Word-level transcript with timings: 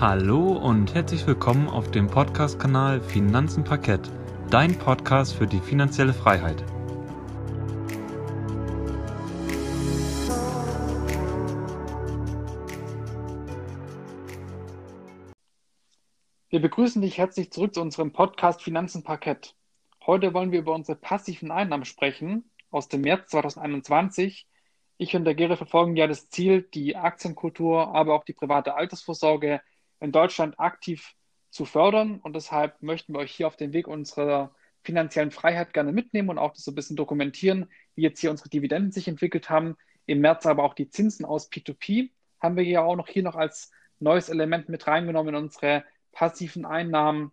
Hallo 0.00 0.52
und 0.52 0.94
herzlich 0.94 1.26
willkommen 1.26 1.66
auf 1.66 1.90
dem 1.90 2.06
Podcast-Kanal 2.06 3.00
Finanzen 3.00 3.64
Parkett, 3.64 4.08
dein 4.48 4.78
Podcast 4.78 5.34
für 5.34 5.48
die 5.48 5.58
finanzielle 5.58 6.14
Freiheit. 6.14 6.64
Wir 16.48 16.62
begrüßen 16.62 17.02
dich 17.02 17.18
herzlich 17.18 17.50
zurück 17.50 17.74
zu 17.74 17.80
unserem 17.80 18.12
Podcast 18.12 18.62
Finanzen 18.62 19.02
Parkett. 19.02 19.56
Heute 20.06 20.32
wollen 20.32 20.52
wir 20.52 20.60
über 20.60 20.76
unsere 20.76 20.96
passiven 20.96 21.50
Einnahmen 21.50 21.84
sprechen 21.84 22.48
aus 22.70 22.86
dem 22.86 23.00
März 23.00 23.30
2021. 23.30 24.46
Ich 24.96 25.16
und 25.16 25.24
der 25.24 25.34
Gere 25.34 25.56
verfolgen 25.56 25.96
ja 25.96 26.06
das 26.06 26.30
Ziel, 26.30 26.62
die 26.62 26.94
Aktienkultur, 26.94 27.92
aber 27.96 28.14
auch 28.14 28.22
die 28.22 28.32
private 28.32 28.76
Altersvorsorge 28.76 29.60
in 30.00 30.12
Deutschland 30.12 30.58
aktiv 30.58 31.14
zu 31.50 31.64
fördern. 31.64 32.20
Und 32.20 32.34
deshalb 32.34 32.82
möchten 32.82 33.12
wir 33.14 33.20
euch 33.20 33.32
hier 33.32 33.46
auf 33.46 33.56
den 33.56 33.72
Weg 33.72 33.88
unserer 33.88 34.54
finanziellen 34.82 35.30
Freiheit 35.30 35.74
gerne 35.74 35.92
mitnehmen 35.92 36.30
und 36.30 36.38
auch 36.38 36.52
das 36.52 36.64
so 36.64 36.70
ein 36.70 36.74
bisschen 36.74 36.96
dokumentieren, 36.96 37.70
wie 37.94 38.02
jetzt 38.02 38.20
hier 38.20 38.30
unsere 38.30 38.48
Dividenden 38.48 38.92
sich 38.92 39.08
entwickelt 39.08 39.50
haben. 39.50 39.76
Im 40.06 40.20
März 40.20 40.46
aber 40.46 40.64
auch 40.64 40.74
die 40.74 40.88
Zinsen 40.88 41.26
aus 41.26 41.50
P2P 41.50 42.10
haben 42.40 42.56
wir 42.56 42.64
ja 42.64 42.82
auch 42.82 42.96
noch 42.96 43.08
hier 43.08 43.22
noch 43.22 43.36
als 43.36 43.70
neues 43.98 44.28
Element 44.28 44.68
mit 44.68 44.86
reingenommen 44.86 45.34
in 45.34 45.42
unsere 45.42 45.84
passiven 46.12 46.64
Einnahmen. 46.64 47.32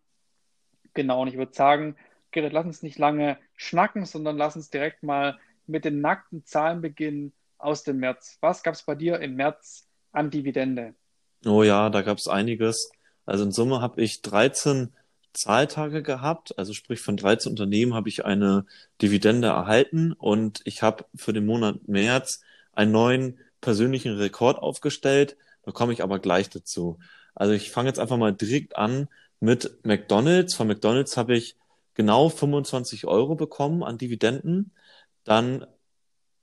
Genau, 0.93 1.21
und 1.21 1.27
ich 1.27 1.37
würde 1.37 1.53
sagen, 1.53 1.95
Gerrit, 2.31 2.53
lass 2.53 2.65
uns 2.65 2.83
nicht 2.83 2.97
lange 2.97 3.37
schnacken, 3.55 4.05
sondern 4.05 4.37
lass 4.37 4.55
uns 4.55 4.69
direkt 4.69 5.03
mal 5.03 5.39
mit 5.67 5.85
den 5.85 6.01
nackten 6.01 6.43
Zahlen 6.45 6.81
beginnen 6.81 7.33
aus 7.57 7.83
dem 7.83 7.97
März. 7.97 8.37
Was 8.41 8.63
gab 8.63 8.73
es 8.73 8.83
bei 8.83 8.95
dir 8.95 9.19
im 9.19 9.35
März 9.35 9.87
an 10.11 10.29
Dividende? 10.29 10.95
Oh 11.45 11.63
ja, 11.63 11.89
da 11.89 12.01
gab 12.01 12.17
es 12.17 12.27
einiges. 12.27 12.91
Also 13.25 13.43
in 13.43 13.51
Summe 13.51 13.81
habe 13.81 14.01
ich 14.01 14.21
13 14.21 14.93
Zahltage 15.33 16.01
gehabt, 16.01 16.57
also 16.57 16.73
sprich 16.73 17.01
von 17.01 17.17
13 17.17 17.51
Unternehmen 17.51 17.93
habe 17.93 18.09
ich 18.09 18.25
eine 18.25 18.65
Dividende 19.01 19.49
erhalten 19.49 20.13
und 20.13 20.61
ich 20.65 20.81
habe 20.81 21.05
für 21.15 21.33
den 21.33 21.45
Monat 21.45 21.87
März 21.87 22.41
einen 22.73 22.91
neuen 22.91 23.39
persönlichen 23.61 24.15
Rekord 24.15 24.57
aufgestellt. 24.57 25.37
Da 25.63 25.71
komme 25.71 25.93
ich 25.93 26.03
aber 26.03 26.19
gleich 26.19 26.49
dazu. 26.49 26.99
Also 27.35 27.53
ich 27.53 27.71
fange 27.71 27.89
jetzt 27.89 27.99
einfach 27.99 28.17
mal 28.17 28.33
direkt 28.33 28.77
an 28.77 29.07
mit 29.39 29.83
McDonald's. 29.83 30.55
Von 30.55 30.67
McDonald's 30.67 31.17
habe 31.17 31.35
ich 31.35 31.57
genau 31.95 32.29
25 32.29 33.05
Euro 33.05 33.35
bekommen 33.35 33.83
an 33.83 33.97
Dividenden. 33.97 34.71
Dann 35.25 35.65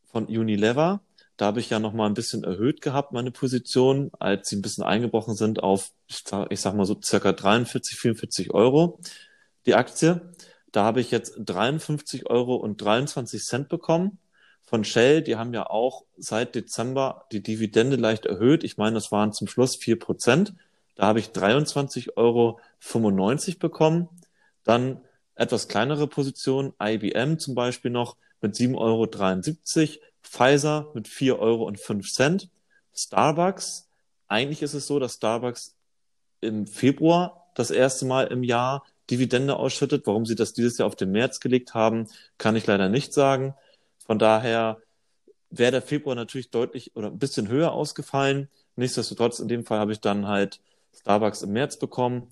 von 0.04 0.26
Unilever 0.26 1.00
da 1.36 1.46
habe 1.46 1.60
ich 1.60 1.70
ja 1.70 1.78
noch 1.78 1.92
mal 1.92 2.06
ein 2.06 2.14
bisschen 2.14 2.44
erhöht 2.44 2.80
gehabt, 2.80 3.12
meine 3.12 3.30
Position, 3.30 4.10
als 4.18 4.48
sie 4.48 4.56
ein 4.56 4.62
bisschen 4.62 4.84
eingebrochen 4.84 5.34
sind 5.34 5.62
auf, 5.62 5.92
ich 6.06 6.22
sag, 6.24 6.52
ich 6.52 6.60
sag 6.60 6.74
mal 6.74 6.84
so 6.84 7.00
circa 7.02 7.32
43, 7.32 7.98
44 7.98 8.52
Euro 8.52 9.00
die 9.66 9.74
Aktie. 9.74 10.20
Da 10.72 10.84
habe 10.84 11.00
ich 11.00 11.10
jetzt 11.10 11.34
53 11.36 12.30
Euro 12.30 12.56
und 12.56 12.80
23 12.80 13.42
Cent 13.42 13.68
bekommen. 13.68 14.18
Von 14.62 14.84
Shell, 14.84 15.22
die 15.22 15.36
haben 15.36 15.52
ja 15.52 15.68
auch 15.68 16.04
seit 16.16 16.54
Dezember 16.54 17.26
die 17.30 17.42
Dividende 17.42 17.96
leicht 17.96 18.24
erhöht. 18.24 18.64
Ich 18.64 18.78
meine, 18.78 18.94
das 18.94 19.12
waren 19.12 19.32
zum 19.32 19.46
Schluss 19.46 19.76
4 19.76 19.98
Prozent. 19.98 20.54
Da 20.94 21.06
habe 21.06 21.18
ich 21.18 21.28
23,95 21.28 22.16
Euro 22.16 22.58
bekommen. 23.58 24.08
Dann 24.64 25.00
etwas 25.34 25.68
kleinere 25.68 26.06
Position, 26.06 26.72
IBM 26.80 27.38
zum 27.38 27.54
Beispiel 27.54 27.90
noch 27.90 28.16
mit 28.40 28.54
7,73 28.54 28.76
Euro. 28.78 30.06
Pfizer 30.22 30.90
mit 30.94 31.08
4 31.08 31.38
Euro 31.38 31.64
und 31.64 31.78
5 31.78 32.10
Cent. 32.10 32.48
Starbucks, 32.94 33.88
eigentlich 34.28 34.62
ist 34.62 34.74
es 34.74 34.86
so, 34.86 34.98
dass 34.98 35.14
Starbucks 35.14 35.74
im 36.40 36.66
Februar 36.66 37.50
das 37.54 37.70
erste 37.70 38.04
Mal 38.04 38.26
im 38.28 38.42
Jahr 38.42 38.84
Dividende 39.10 39.56
ausschüttet. 39.56 40.06
Warum 40.06 40.26
sie 40.26 40.34
das 40.34 40.52
dieses 40.52 40.78
Jahr 40.78 40.86
auf 40.86 40.96
den 40.96 41.12
März 41.12 41.40
gelegt 41.40 41.74
haben, 41.74 42.08
kann 42.38 42.56
ich 42.56 42.66
leider 42.66 42.88
nicht 42.88 43.12
sagen. 43.12 43.54
Von 44.06 44.18
daher 44.18 44.78
wäre 45.50 45.72
der 45.72 45.82
Februar 45.82 46.16
natürlich 46.16 46.50
deutlich 46.50 46.96
oder 46.96 47.08
ein 47.08 47.18
bisschen 47.18 47.48
höher 47.48 47.72
ausgefallen. 47.72 48.48
Nichtsdestotrotz, 48.76 49.38
in 49.38 49.48
dem 49.48 49.66
Fall 49.66 49.78
habe 49.78 49.92
ich 49.92 50.00
dann 50.00 50.26
halt 50.26 50.60
Starbucks 50.94 51.42
im 51.42 51.52
März 51.52 51.78
bekommen. 51.78 52.28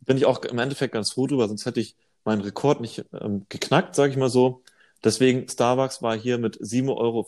Bin 0.00 0.16
ich 0.16 0.26
auch 0.26 0.42
im 0.42 0.58
Endeffekt 0.58 0.94
ganz 0.94 1.12
froh 1.12 1.26
drüber, 1.26 1.48
sonst 1.48 1.66
hätte 1.66 1.80
ich 1.80 1.96
meinen 2.24 2.42
Rekord 2.42 2.80
nicht 2.80 3.04
ähm, 3.18 3.46
geknackt, 3.48 3.94
sage 3.94 4.12
ich 4.12 4.18
mal 4.18 4.28
so. 4.28 4.62
Deswegen 5.04 5.48
Starbucks 5.48 6.02
war 6.02 6.16
hier 6.16 6.38
mit 6.38 6.60
7,65 6.60 6.88
Euro 6.96 7.26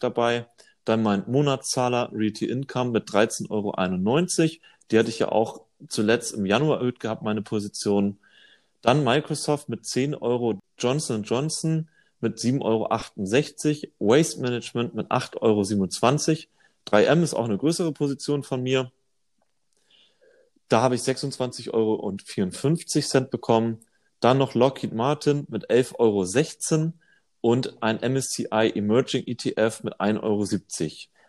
dabei. 0.00 0.46
Dann 0.84 1.02
mein 1.02 1.24
Monatszahler 1.26 2.10
Realty 2.12 2.46
Income 2.46 2.90
mit 2.90 3.08
13,91 3.08 3.50
Euro. 3.50 3.72
Die 4.90 4.98
hatte 4.98 5.08
ich 5.10 5.18
ja 5.18 5.30
auch 5.30 5.62
zuletzt 5.88 6.34
im 6.34 6.46
Januar 6.46 6.78
erhöht 6.78 7.00
gehabt, 7.00 7.22
meine 7.22 7.42
Position. 7.42 8.18
Dann 8.82 9.04
Microsoft 9.04 9.68
mit 9.68 9.84
10 9.86 10.14
Euro, 10.14 10.58
Johnson 10.78 11.22
Johnson 11.22 11.88
mit 12.20 12.38
7,68 12.38 12.62
Euro, 14.00 14.12
Waste 14.12 14.40
Management 14.40 14.94
mit 14.94 15.10
8,27 15.10 15.40
Euro. 15.40 16.48
3M 16.88 17.22
ist 17.22 17.34
auch 17.34 17.44
eine 17.44 17.58
größere 17.58 17.92
Position 17.92 18.42
von 18.42 18.62
mir. 18.62 18.90
Da 20.68 20.80
habe 20.80 20.94
ich 20.94 21.02
26,54 21.02 21.70
Euro 21.72 22.12
bekommen. 23.30 23.78
Dann 24.22 24.38
noch 24.38 24.54
Lockheed 24.54 24.94
Martin 24.94 25.46
mit 25.50 25.68
11,16 25.68 26.72
Euro 26.78 26.92
und 27.40 27.82
ein 27.82 27.96
MSCI 27.96 28.72
Emerging 28.72 29.24
ETF 29.26 29.82
mit 29.82 30.00
1,70 30.00 30.22
Euro. 30.22 30.46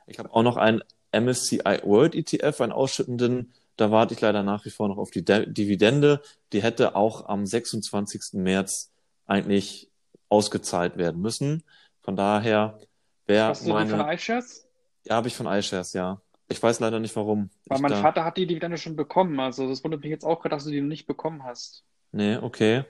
Ich 0.05 0.19
habe 0.19 0.31
auch 0.31 0.43
noch 0.43 0.57
einen 0.57 0.83
MSCI 1.11 1.81
World 1.83 2.13
ETF, 2.13 2.61
einen 2.61 2.71
ausschüttenden. 2.71 3.51
Da 3.77 3.89
warte 3.89 4.13
ich 4.13 4.21
leider 4.21 4.43
nach 4.43 4.63
wie 4.65 4.69
vor 4.69 4.87
noch 4.89 4.99
auf 4.99 5.09
die 5.09 5.25
De 5.25 5.51
Dividende. 5.51 6.21
Die 6.51 6.61
hätte 6.61 6.95
auch 6.95 7.27
am 7.27 7.47
26. 7.47 8.33
März 8.33 8.91
eigentlich 9.25 9.89
ausgezahlt 10.29 10.95
werden 10.95 11.19
müssen. 11.19 11.63
Von 12.01 12.15
daher 12.15 12.77
wäre 13.25 13.47
Hast 13.47 13.65
du 13.65 13.69
meine... 13.69 13.91
die 13.91 13.97
von 13.97 14.07
iShares? 14.07 14.67
Ja, 15.05 15.15
habe 15.15 15.29
ich 15.29 15.35
von 15.35 15.47
iShares, 15.47 15.93
ja. 15.93 16.21
Ich 16.47 16.61
weiß 16.61 16.79
leider 16.79 16.99
nicht 16.99 17.15
warum. 17.15 17.49
Weil 17.65 17.77
ich 17.77 17.81
mein 17.81 17.91
da... 17.91 18.01
Vater 18.01 18.23
hat 18.23 18.37
die 18.37 18.45
Dividende 18.45 18.77
schon 18.77 18.95
bekommen. 18.95 19.39
Also 19.39 19.67
das 19.67 19.83
wundert 19.83 20.01
mich 20.01 20.11
jetzt 20.11 20.25
auch 20.25 20.41
gerade, 20.41 20.55
dass 20.55 20.65
du 20.65 20.69
die 20.69 20.81
noch 20.81 20.89
nicht 20.89 21.07
bekommen 21.07 21.43
hast. 21.43 21.83
Nee, 22.13 22.37
okay. 22.37 22.85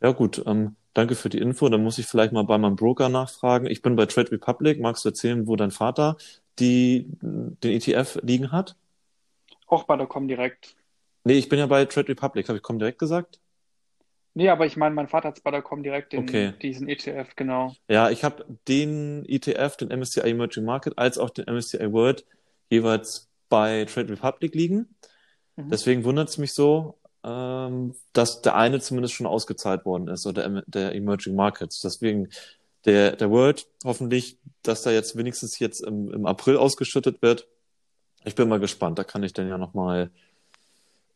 Ja, 0.00 0.12
gut. 0.12 0.42
Ähm, 0.46 0.74
danke 0.94 1.14
für 1.14 1.28
die 1.28 1.38
Info. 1.38 1.68
Dann 1.68 1.84
muss 1.84 1.98
ich 1.98 2.06
vielleicht 2.06 2.32
mal 2.32 2.44
bei 2.44 2.58
meinem 2.58 2.76
Broker 2.76 3.08
nachfragen. 3.08 3.66
Ich 3.66 3.82
bin 3.82 3.94
bei 3.94 4.06
Trade 4.06 4.32
Republic. 4.32 4.80
Magst 4.80 5.04
du 5.04 5.10
erzählen, 5.10 5.46
wo 5.46 5.54
dein 5.54 5.70
Vater 5.70 6.16
die, 6.58 7.06
den 7.20 7.72
ETF 7.72 8.18
liegen 8.22 8.50
hat? 8.50 8.74
Auch 9.66 9.84
bei 9.84 9.96
der 9.96 10.06
Comdirect. 10.06 10.74
Nee, 11.24 11.34
ich 11.34 11.48
bin 11.48 11.58
ja 11.58 11.66
bei 11.66 11.84
Trade 11.84 12.08
Republic. 12.08 12.48
Habe 12.48 12.56
ich 12.56 12.62
Comdirect 12.62 12.98
gesagt? 12.98 13.38
Nee, 14.34 14.48
aber 14.48 14.66
ich 14.66 14.76
meine, 14.76 14.94
mein 14.94 15.08
Vater 15.08 15.28
hat 15.28 15.36
es 15.36 15.42
bei 15.42 15.50
der 15.50 15.62
Comdirect, 15.62 16.12
den, 16.12 16.20
Okay. 16.20 16.52
diesen 16.62 16.88
ETF, 16.88 17.34
genau. 17.34 17.74
Ja, 17.88 18.08
ich 18.08 18.22
habe 18.24 18.46
den 18.68 19.24
ETF, 19.26 19.76
den 19.76 19.88
MSCI 19.88 20.20
Emerging 20.20 20.64
Market, 20.64 20.96
als 20.96 21.18
auch 21.18 21.30
den 21.30 21.46
MSCI 21.52 21.92
World 21.92 22.24
jeweils 22.70 23.28
bei 23.48 23.84
Trade 23.84 24.10
Republic 24.12 24.54
liegen. 24.54 24.94
Mhm. 25.56 25.70
Deswegen 25.70 26.04
wundert 26.04 26.28
es 26.28 26.38
mich 26.38 26.52
so, 26.52 26.98
ähm, 27.28 27.94
dass 28.12 28.42
der 28.42 28.54
eine 28.56 28.80
zumindest 28.80 29.14
schon 29.14 29.26
ausgezahlt 29.26 29.84
worden 29.84 30.08
ist, 30.08 30.26
oder 30.26 30.62
der, 30.66 30.94
Emerging 30.94 31.34
Markets. 31.34 31.80
Deswegen 31.80 32.28
der, 32.84 33.16
der 33.16 33.30
World 33.30 33.66
hoffentlich, 33.84 34.38
dass 34.62 34.82
da 34.82 34.90
jetzt 34.90 35.16
wenigstens 35.16 35.58
jetzt 35.58 35.80
im, 35.80 36.12
im 36.12 36.26
April 36.26 36.56
ausgeschüttet 36.56 37.20
wird. 37.20 37.46
Ich 38.24 38.34
bin 38.34 38.48
mal 38.48 38.60
gespannt. 38.60 38.98
Da 38.98 39.04
kann 39.04 39.22
ich 39.22 39.32
dann 39.32 39.48
ja 39.48 39.58
nochmal 39.58 40.10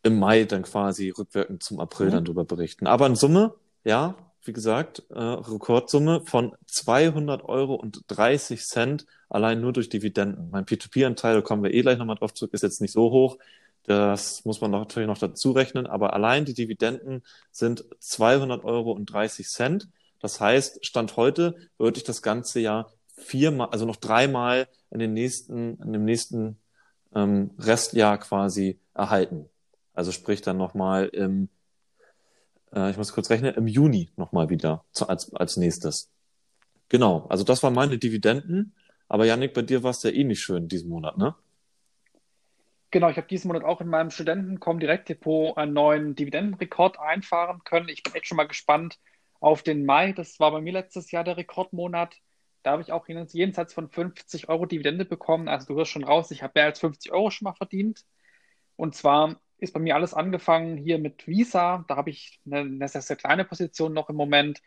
im 0.03 0.19
Mai 0.19 0.45
dann 0.45 0.63
quasi 0.63 1.11
rückwirkend 1.11 1.63
zum 1.63 1.81
April 1.81 2.09
Mhm. 2.09 2.13
dann 2.13 2.25
drüber 2.25 2.45
berichten. 2.45 2.87
Aber 2.87 3.07
in 3.07 3.15
Summe, 3.15 3.55
ja, 3.85 4.17
wie 4.45 4.53
gesagt, 4.53 5.05
äh, 5.11 5.19
Rekordsumme 5.19 6.23
von 6.27 6.53
200 6.67 7.45
Euro 7.45 7.75
und 7.75 8.03
30 8.09 8.67
Cent 8.67 9.07
allein 9.29 9.61
nur 9.61 9.73
durch 9.73 9.89
Dividenden. 9.89 10.51
Mein 10.51 10.67
P2P-Anteil, 10.67 11.37
da 11.37 11.41
kommen 11.41 11.63
wir 11.63 11.73
eh 11.73 11.83
gleich 11.83 11.97
nochmal 11.97 12.17
drauf 12.17 12.35
zurück, 12.35 12.53
ist 12.53 12.63
jetzt 12.63 12.81
nicht 12.81 12.93
so 12.93 13.11
hoch. 13.11 13.39
Das 13.85 14.45
muss 14.45 14.61
man 14.61 14.71
natürlich 14.71 15.09
noch 15.09 15.19
dazu 15.19 15.53
rechnen, 15.53 15.87
aber 15.87 16.13
allein 16.13 16.45
die 16.45 16.55
Dividenden 16.55 17.23
sind 17.51 17.85
200 17.99 18.65
Euro 18.65 18.93
und 18.93 19.07
30 19.07 19.49
Cent. 19.49 19.89
Das 20.21 20.41
heißt, 20.41 20.87
Stand 20.87 21.17
heute 21.17 21.57
würde 21.79 21.99
ich 21.99 22.05
das 22.05 22.23
ganze 22.23 22.61
Jahr 22.61 22.93
viermal, 23.17 23.69
also 23.71 23.85
noch 23.85 23.97
dreimal 23.97 24.69
in 24.91 25.01
den 25.01 25.13
nächsten, 25.15 25.81
in 25.83 25.93
dem 25.93 26.05
nächsten 26.05 26.59
ähm, 27.15 27.51
Restjahr 27.59 28.19
quasi 28.19 28.79
erhalten. 28.95 29.49
Also 29.95 30.13
sprich 30.13 30.43
dann 30.43 30.57
nochmal 30.57 31.09
im, 31.09 31.49
äh, 32.73 32.91
ich 32.91 32.97
muss 32.97 33.13
kurz 33.13 33.31
rechnen, 33.31 33.55
im 33.55 33.67
Juni 33.67 34.11
nochmal 34.17 34.49
wieder 34.49 34.85
zu, 34.93 35.09
als, 35.09 35.35
als 35.35 35.57
nächstes. 35.57 36.11
Genau, 36.89 37.27
also 37.29 37.45
das 37.45 37.63
waren 37.63 37.75
meine 37.75 37.99
Dividenden. 37.99 38.75
Aber 39.09 39.27
Yannick, 39.27 39.55
bei 39.55 39.63
dir 39.63 39.83
war 39.83 39.91
es 39.91 40.03
ja 40.05 40.11
eh 40.11 40.25
nicht 40.25 40.41
schön 40.41 40.69
diesen 40.69 40.89
Monat, 40.89 41.19
ne? 41.19 41.35
Genau, 42.93 43.09
ich 43.09 43.17
habe 43.17 43.27
diesen 43.27 43.49
Monat 43.49 43.65
auch 43.65 43.81
in 43.81 43.89
meinem 43.89 44.11
Studentencom-Direktdepot 44.11 45.57
einen 45.57 45.73
neuen 45.73 46.15
Dividendenrekord 46.15 46.99
einfahren 47.01 47.65
können. 47.65 47.89
Ich 47.89 48.03
bin 48.03 48.15
echt 48.15 48.27
schon 48.27 48.37
mal 48.37 48.47
gespannt 48.47 49.01
auf 49.41 49.63
den 49.63 49.87
Mai. 49.87 50.13
Das 50.13 50.39
war 50.41 50.51
bei 50.53 50.61
mir 50.61 50.75
letztes 50.75 51.11
Jahr 51.11 51.25
der 51.25 51.39
Rekordmonat. 51.39 52.21
Da 52.63 52.73
habe 52.73 52.83
ich 52.83 52.93
auch 52.93 53.09
jenseits 53.09 53.73
von 53.73 53.89
50 53.89 54.51
Euro 54.51 54.67
Dividende 54.67 55.07
bekommen. 55.07 55.49
Also 55.49 55.69
du 55.69 55.77
hörst 55.77 55.91
schon 55.91 56.05
raus, 56.05 56.31
ich 56.31 56.43
habe 56.43 56.53
mehr 56.57 56.67
als 56.67 56.81
50 56.81 57.13
Euro 57.13 57.31
schon 57.31 57.47
mal 57.47 57.55
verdient. 57.55 58.05
Und 58.77 58.95
zwar 58.95 59.41
ist 59.59 59.73
bei 59.73 59.81
mir 59.81 59.95
alles 59.97 60.13
angefangen 60.13 60.77
hier 60.77 60.99
mit 60.99 61.27
Visa. 61.27 61.85
Da 61.89 61.97
habe 61.97 62.11
ich 62.11 62.41
eine, 62.45 62.59
eine 62.61 62.89
sehr, 62.89 63.03
sehr 63.03 63.17
kleine 63.17 63.47
Position 63.47 63.95
noch 63.95 64.11
im 64.11 64.17
Moment. 64.17 64.61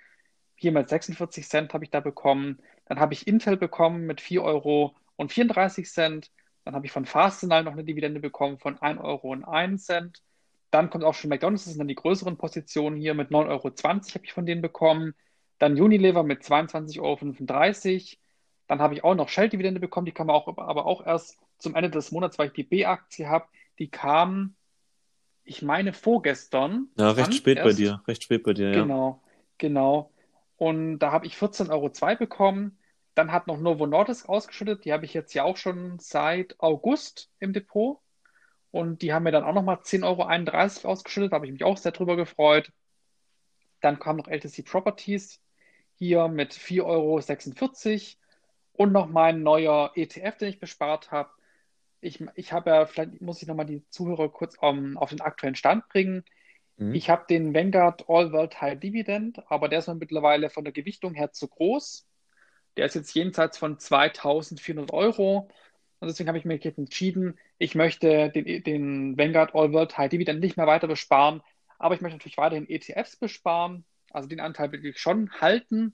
Hier 0.56 0.72
mit 0.72 0.90
46 0.90 1.48
Cent 1.48 1.74
habe 1.76 1.84
ich 1.86 1.92
da 1.92 2.00
bekommen. 2.00 2.60
Dann 2.86 3.00
habe 3.00 3.14
ich 3.14 3.28
Intel 3.28 3.56
bekommen 3.58 4.08
mit 4.08 4.20
4 4.20 4.42
Euro 4.44 4.96
und 5.16 5.32
34 5.32 5.88
Cent. 5.88 6.32
Dann 6.66 6.74
habe 6.74 6.86
ich 6.86 6.92
von 6.92 7.06
Fastenal 7.06 7.64
noch 7.64 7.74
eine 7.74 7.84
Dividende 7.84 8.20
bekommen 8.20 8.58
von 8.58 8.82
1 8.82 9.00
Euro 9.00 9.30
und 9.30 9.44
1 9.44 9.86
Cent. 9.86 10.22
Dann 10.72 10.90
kommt 10.90 11.04
auch 11.04 11.14
schon 11.14 11.30
McDonald's, 11.30 11.64
das 11.64 11.74
sind 11.74 11.80
dann 11.80 11.88
die 11.88 11.96
größeren 11.96 12.38
Positionen 12.38 12.98
hier 12.98 13.14
mit 13.14 13.30
9,20 13.30 13.50
Euro 13.50 13.64
habe 13.64 14.26
ich 14.26 14.34
von 14.34 14.46
denen 14.46 14.62
bekommen. 14.62 15.14
Dann 15.60 15.80
Unilever 15.80 16.24
mit 16.24 16.42
22,35 16.42 17.00
Euro. 17.00 18.18
Dann 18.68 18.80
habe 18.80 18.96
ich 18.96 19.04
auch 19.04 19.14
noch 19.14 19.30
Shell-Dividende 19.30 19.80
bekommen, 19.80 20.06
die 20.06 20.12
kam 20.12 20.30
auch, 20.32 20.48
aber 20.58 20.86
auch 20.88 21.06
erst 21.06 21.38
zum 21.60 21.76
Ende 21.76 21.92
des 21.92 22.12
Monats, 22.12 22.40
weil 22.40 22.48
ich 22.48 22.54
die 22.54 22.64
B-Aktie 22.64 23.30
habe. 23.30 23.46
Die 23.78 23.90
kam, 23.90 24.56
ich 25.44 25.62
meine, 25.62 25.94
vorgestern. 25.94 26.88
Ja, 26.98 27.12
recht 27.12 27.36
spät 27.36 27.58
erst. 27.58 27.70
bei 27.70 27.74
dir. 27.74 28.02
Recht 28.08 28.24
spät 28.24 28.44
bei 28.44 28.54
dir, 28.54 28.72
ja. 28.72 28.82
Genau, 28.82 29.22
genau. 29.60 30.12
Und 30.58 30.98
da 31.00 31.12
habe 31.12 31.28
ich 31.28 31.36
14,02 31.36 31.70
Euro 31.70 32.18
bekommen. 32.18 32.80
Dann 33.16 33.32
hat 33.32 33.48
noch 33.48 33.60
Novo 33.60 33.88
Nordisk 33.88 34.30
ausgeschüttet. 34.30 34.86
Die 34.86 34.94
habe 34.94 35.06
ich 35.06 35.14
jetzt 35.14 35.34
ja 35.34 35.44
auch 35.44 35.58
schon 35.58 36.00
seit 36.00 36.60
August 36.60 37.32
im 37.40 37.54
Depot. 37.54 38.00
Und 38.72 39.02
die 39.02 39.14
haben 39.14 39.24
mir 39.24 39.32
dann 39.32 39.46
auch 39.46 39.54
nochmal 39.54 39.78
10,31 39.78 40.04
Euro 40.84 40.92
ausgeschüttet. 40.92 41.32
Da 41.32 41.36
habe 41.36 41.46
ich 41.46 41.54
mich 41.54 41.64
auch 41.64 41.78
sehr 41.78 41.94
drüber 41.94 42.18
gefreut. 42.18 42.72
Dann 43.80 44.00
kam 44.00 44.18
noch 44.18 44.28
LTC 44.28 44.66
Properties 44.66 45.42
hier 45.96 46.28
mit 46.28 46.54
4,46 46.54 46.84
Euro 46.84 47.22
und 48.74 48.92
noch 48.92 49.08
mein 49.08 49.44
neuer 49.44 49.92
ETF, 49.96 50.38
den 50.38 50.50
ich 50.50 50.60
bespart 50.60 51.12
habe. 51.12 51.30
Ich, 52.02 52.22
ich 52.36 52.52
habe 52.52 52.70
ja, 52.70 52.86
vielleicht 52.86 53.22
muss 53.22 53.42
ich 53.42 53.48
nochmal 53.48 53.66
die 53.66 53.88
Zuhörer 53.90 54.30
kurz 54.30 54.58
um, 54.60 54.98
auf 54.98 55.10
den 55.10 55.22
aktuellen 55.22 55.56
Stand 55.56 55.88
bringen. 55.88 56.26
Mhm. 56.78 56.94
Ich 56.94 57.10
habe 57.10 57.26
den 57.30 57.54
Vanguard 57.54 58.10
All 58.10 58.32
World 58.34 58.60
High 58.62 58.80
Dividend, 58.80 59.42
aber 59.50 59.70
der 59.70 59.80
ist 59.80 59.88
mir 59.88 59.96
mittlerweile 59.96 60.50
von 60.50 60.66
der 60.66 60.74
Gewichtung 60.74 61.14
her 61.14 61.32
zu 61.32 61.48
groß. 61.48 62.06
Der 62.78 62.86
ist 62.86 62.96
jetzt 62.96 63.14
jenseits 63.14 63.58
von 63.58 63.80
2400 63.80 64.92
Euro. 64.92 65.50
Und 66.00 66.08
deswegen 66.08 66.28
habe 66.28 66.38
ich 66.38 66.46
mich 66.46 66.64
jetzt 66.64 66.78
entschieden, 66.78 67.40
ich 67.58 67.76
möchte 67.76 68.30
den, 68.30 68.64
den 68.64 69.18
Vanguard 69.18 69.56
All 69.56 69.72
World 69.74 69.98
High 69.98 70.10
Dividend 70.10 70.42
nicht 70.42 70.58
mehr 70.58 70.68
weiter 70.68 70.88
besparen, 70.88 71.42
aber 71.80 71.96
ich 71.96 72.02
möchte 72.02 72.18
natürlich 72.18 72.38
weiterhin 72.38 72.70
ETFs 72.70 73.16
besparen. 73.16 73.86
Also 74.12 74.28
den 74.28 74.40
Anteil 74.40 74.72
will 74.72 74.86
ich 74.86 75.00
schon 75.00 75.32
halten. 75.42 75.94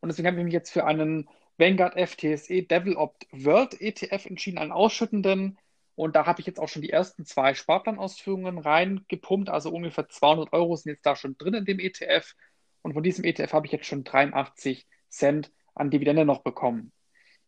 Und 0.00 0.08
deswegen 0.08 0.28
habe 0.28 0.38
ich 0.38 0.44
mich 0.44 0.52
jetzt 0.52 0.70
für 0.70 0.84
einen 0.84 1.28
Vanguard 1.58 1.94
FTSE 1.94 2.62
Developed 2.62 3.26
World 3.32 3.80
ETF 3.80 4.26
entschieden, 4.26 4.58
einen 4.58 4.72
ausschüttenden. 4.72 5.58
Und 5.94 6.16
da 6.16 6.24
habe 6.24 6.40
ich 6.40 6.46
jetzt 6.46 6.58
auch 6.58 6.68
schon 6.68 6.82
die 6.82 6.90
ersten 6.90 7.26
zwei 7.26 7.54
Sparplanausführungen 7.54 8.58
reingepumpt. 8.58 9.50
Also 9.50 9.70
ungefähr 9.70 10.08
200 10.08 10.52
Euro 10.52 10.76
sind 10.76 10.92
jetzt 10.92 11.04
da 11.04 11.14
schon 11.16 11.36
drin 11.36 11.54
in 11.54 11.64
dem 11.66 11.78
ETF. 11.78 12.34
Und 12.82 12.94
von 12.94 13.02
diesem 13.02 13.24
ETF 13.24 13.52
habe 13.52 13.66
ich 13.66 13.72
jetzt 13.72 13.86
schon 13.86 14.04
83 14.04 14.86
Cent 15.10 15.52
an 15.80 15.90
Dividende 15.90 16.24
noch 16.24 16.42
bekommen. 16.42 16.92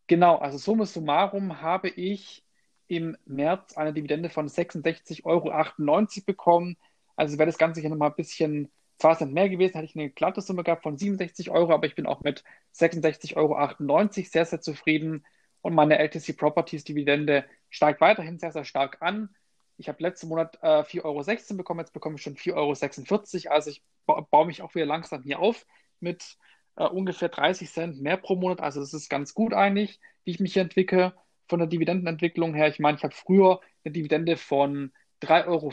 Genau, 0.06 0.36
also 0.36 0.58
summa 0.58 0.86
summarum 0.86 1.60
habe 1.60 1.88
ich 1.88 2.44
im 2.88 3.16
März 3.24 3.76
eine 3.76 3.92
Dividende 3.92 4.30
von 4.30 4.48
66,98 4.48 5.24
Euro 5.24 6.06
bekommen. 6.26 6.76
Also 7.16 7.38
wäre 7.38 7.46
das 7.46 7.58
Ganze 7.58 7.80
hier 7.80 7.90
nochmal 7.90 8.10
ein 8.10 8.16
bisschen 8.16 8.70
zwar 9.02 9.16
sind 9.16 9.32
mehr 9.32 9.48
gewesen, 9.48 9.74
hätte 9.74 9.86
ich 9.86 9.96
eine 9.96 10.10
glatte 10.10 10.40
Summe 10.40 10.62
gehabt 10.62 10.84
von 10.84 10.96
67 10.96 11.50
Euro, 11.50 11.72
aber 11.72 11.86
ich 11.86 11.96
bin 11.96 12.06
auch 12.06 12.20
mit 12.20 12.44
66,98 12.76 13.36
Euro 13.36 14.08
sehr, 14.12 14.44
sehr 14.46 14.60
zufrieden. 14.60 15.26
Und 15.60 15.74
meine 15.74 15.98
LTC 15.98 16.36
Properties 16.36 16.84
Dividende 16.84 17.44
steigt 17.68 18.00
weiterhin 18.00 18.38
sehr, 18.38 18.52
sehr 18.52 18.64
stark 18.64 19.02
an. 19.02 19.34
Ich 19.76 19.88
habe 19.88 20.02
letzten 20.02 20.28
Monat 20.28 20.56
äh, 20.62 20.82
4,16 20.82 21.04
Euro 21.04 21.56
bekommen, 21.56 21.80
jetzt 21.80 21.92
bekomme 21.92 22.14
ich 22.14 22.22
schon 22.22 22.36
4,46 22.36 23.46
Euro. 23.46 23.54
Also 23.54 23.70
ich 23.70 23.82
ba 24.06 24.20
baue 24.20 24.46
mich 24.46 24.62
auch 24.62 24.74
wieder 24.76 24.86
langsam 24.86 25.22
hier 25.24 25.40
auf 25.40 25.66
mit 25.98 26.36
äh, 26.76 26.84
ungefähr 26.84 27.28
30 27.28 27.70
Cent 27.70 28.00
mehr 28.00 28.16
pro 28.16 28.36
Monat. 28.36 28.60
Also 28.60 28.80
das 28.80 28.94
ist 28.94 29.08
ganz 29.08 29.34
gut 29.34 29.54
eigentlich, 29.54 30.00
wie 30.24 30.32
ich 30.32 30.40
mich 30.40 30.54
hier 30.54 30.62
entwickle 30.62 31.14
von 31.48 31.58
der 31.58 31.68
Dividendenentwicklung 31.68 32.54
her. 32.54 32.68
Ich 32.68 32.78
meine, 32.78 32.96
ich 32.96 33.04
habe 33.04 33.14
früher 33.14 33.60
eine 33.84 33.92
Dividende 33.92 34.36
von 34.36 34.92
3,40 35.22 35.46
Euro 35.46 35.72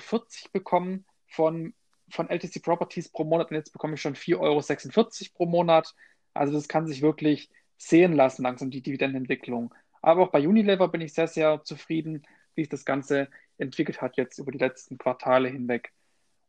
bekommen 0.51 1.05
von 1.27 1.73
von 2.11 2.29
LTC 2.29 2.61
Properties 2.61 3.09
pro 3.09 3.23
Monat 3.23 3.51
und 3.51 3.57
jetzt 3.57 3.71
bekomme 3.71 3.95
ich 3.95 4.01
schon 4.01 4.15
4,46 4.15 4.39
Euro 4.39 5.35
pro 5.35 5.45
Monat. 5.45 5.95
Also 6.33 6.53
das 6.53 6.67
kann 6.67 6.87
sich 6.87 7.01
wirklich 7.01 7.49
sehen 7.77 8.13
lassen, 8.13 8.43
langsam 8.43 8.71
die 8.71 8.81
Dividendenentwicklung. 8.81 9.73
Aber 10.01 10.23
auch 10.23 10.31
bei 10.31 10.45
Unilever 10.47 10.87
bin 10.87 11.01
ich 11.01 11.13
sehr, 11.13 11.27
sehr 11.27 11.63
zufrieden, 11.63 12.25
wie 12.55 12.61
sich 12.61 12.69
das 12.69 12.85
Ganze 12.85 13.29
entwickelt 13.57 14.01
hat 14.01 14.17
jetzt 14.17 14.39
über 14.39 14.51
die 14.51 14.57
letzten 14.57 14.97
Quartale 14.97 15.49
hinweg. 15.49 15.91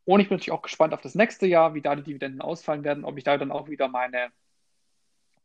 Und 0.04 0.20
ich 0.20 0.28
bin 0.28 0.36
natürlich 0.36 0.52
auch 0.52 0.62
gespannt 0.62 0.94
auf 0.94 1.00
das 1.00 1.14
nächste 1.14 1.46
Jahr, 1.46 1.74
wie 1.74 1.82
da 1.82 1.94
die 1.94 2.02
Dividenden 2.02 2.40
ausfallen 2.40 2.84
werden, 2.84 3.04
ob 3.04 3.18
ich 3.18 3.24
da 3.24 3.36
dann 3.36 3.52
auch 3.52 3.68
wieder 3.68 3.88
meine, 3.88 4.28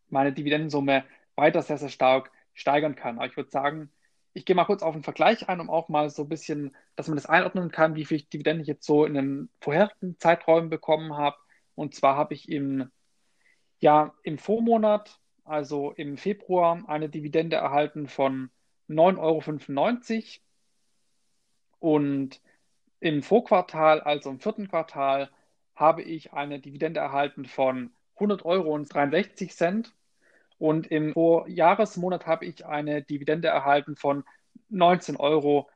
meine 0.09 0.33
Dividendensumme 0.33 1.03
weiter 1.35 1.61
sehr, 1.61 1.77
sehr 1.77 1.89
stark 1.89 2.31
steigern 2.53 2.95
kann. 2.95 3.17
Aber 3.17 3.27
ich 3.27 3.37
würde 3.37 3.51
sagen, 3.51 3.91
ich 4.33 4.45
gehe 4.45 4.55
mal 4.55 4.65
kurz 4.65 4.83
auf 4.83 4.93
einen 4.93 5.03
Vergleich 5.03 5.47
ein, 5.47 5.61
um 5.61 5.69
auch 5.69 5.87
mal 5.87 6.09
so 6.09 6.23
ein 6.23 6.29
bisschen, 6.29 6.75
dass 6.95 7.07
man 7.07 7.15
das 7.15 7.25
einordnen 7.25 7.71
kann, 7.71 7.95
wie 7.95 8.05
viel 8.05 8.21
Dividende 8.21 8.63
ich 8.63 8.67
jetzt 8.67 8.85
so 8.85 9.05
in 9.05 9.13
den 9.13 9.49
vorherigen 9.61 10.17
Zeiträumen 10.19 10.69
bekommen 10.69 11.15
habe. 11.15 11.37
Und 11.75 11.95
zwar 11.95 12.17
habe 12.17 12.33
ich 12.33 12.49
im, 12.49 12.91
ja, 13.79 14.13
im 14.23 14.37
Vormonat, 14.37 15.19
also 15.45 15.91
im 15.91 16.17
Februar, 16.17 16.83
eine 16.87 17.09
Dividende 17.09 17.55
erhalten 17.57 18.07
von 18.07 18.49
9,95 18.89 20.39
Euro. 21.79 21.93
Und 21.93 22.41
im 23.05 23.21
Vorquartal, 23.21 24.01
also 24.01 24.31
im 24.31 24.39
vierten 24.39 24.67
Quartal, 24.67 25.29
habe 25.75 26.01
ich 26.01 26.33
eine 26.33 26.59
Dividende 26.59 27.01
erhalten 27.01 27.45
von 27.45 27.93
100 28.15 28.43
Euro 28.45 28.73
und 28.73 28.91
63 28.91 29.55
Cent. 29.55 29.93
Und 30.57 30.87
im 30.87 31.13
Vorjahresmonat 31.13 32.25
habe 32.25 32.45
ich 32.45 32.65
eine 32.65 33.03
Dividende 33.03 33.49
erhalten 33.49 33.95
von 33.95 34.23
19,59 34.71 35.19
Euro. 35.19 35.69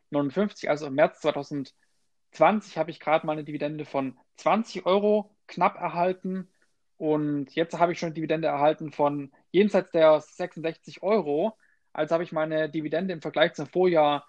Also 0.70 0.88
im 0.88 0.96
März 0.96 1.22
2020 1.22 2.80
habe 2.80 2.90
ich 2.90 3.00
gerade 3.00 3.28
mal 3.28 3.34
eine 3.34 3.44
Dividende 3.44 3.86
von 3.86 4.18
20 4.38 4.88
Euro 4.88 5.30
knapp 5.46 5.76
erhalten. 5.76 6.50
Und 6.98 7.54
jetzt 7.54 7.78
habe 7.78 7.92
ich 7.92 8.00
schon 8.00 8.08
eine 8.08 8.16
Dividende 8.16 8.48
erhalten 8.48 8.92
von 8.92 9.31
jenseits 9.52 9.92
der 9.92 10.20
66 10.20 11.04
Euro. 11.04 11.56
Also 11.94 12.14
habe 12.14 12.24
ich 12.24 12.31
meine 12.31 12.70
Dividende 12.72 13.14
im 13.14 13.22
Vergleich 13.22 13.54
zum 13.54 13.68
Vorjahr 13.68 14.26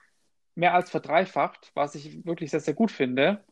mehr 0.55 0.75
als 0.75 0.91
verdreifacht, 0.91 1.71
was 1.75 1.95
ich 1.95 2.25
wirklich 2.25 2.51
sehr, 2.51 2.61
sehr 2.61 2.75
gut 2.75 2.91
finde. 2.91 3.45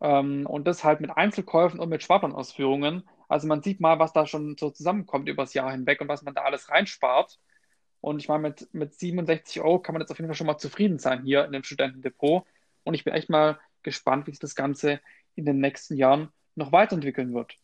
Ähm, 0.00 0.46
und 0.46 0.66
das 0.66 0.84
halt 0.84 1.00
mit 1.00 1.10
Einzelkäufen 1.16 1.80
und 1.80 1.88
mit 1.88 2.02
Sparplanausführungen. 2.02 3.08
Also 3.28 3.46
man 3.46 3.62
sieht 3.62 3.80
mal, 3.80 3.98
was 3.98 4.12
da 4.12 4.26
schon 4.26 4.56
so 4.58 4.70
zusammenkommt 4.70 5.28
übers 5.28 5.54
Jahr 5.54 5.72
hinweg 5.72 6.00
und 6.00 6.08
was 6.08 6.22
man 6.22 6.34
da 6.34 6.42
alles 6.42 6.70
reinspart. 6.70 7.38
Und 8.00 8.20
ich 8.20 8.28
meine, 8.28 8.42
mit, 8.42 8.68
mit 8.74 8.94
67 8.94 9.62
Euro 9.62 9.78
kann 9.78 9.94
man 9.94 10.02
jetzt 10.02 10.10
auf 10.10 10.18
jeden 10.18 10.28
Fall 10.28 10.36
schon 10.36 10.46
mal 10.46 10.58
zufrieden 10.58 10.98
sein 10.98 11.22
hier 11.24 11.44
in 11.46 11.52
dem 11.52 11.64
Studentendepot. 11.64 12.44
Und 12.84 12.94
ich 12.94 13.04
bin 13.04 13.14
echt 13.14 13.30
mal 13.30 13.58
gespannt, 13.82 14.26
wie 14.26 14.32
sich 14.32 14.40
das 14.40 14.54
Ganze 14.54 15.00
in 15.34 15.46
den 15.46 15.58
nächsten 15.58 15.96
Jahren 15.96 16.30
noch 16.54 16.70
weiterentwickeln 16.72 17.32
wird. 17.34 17.56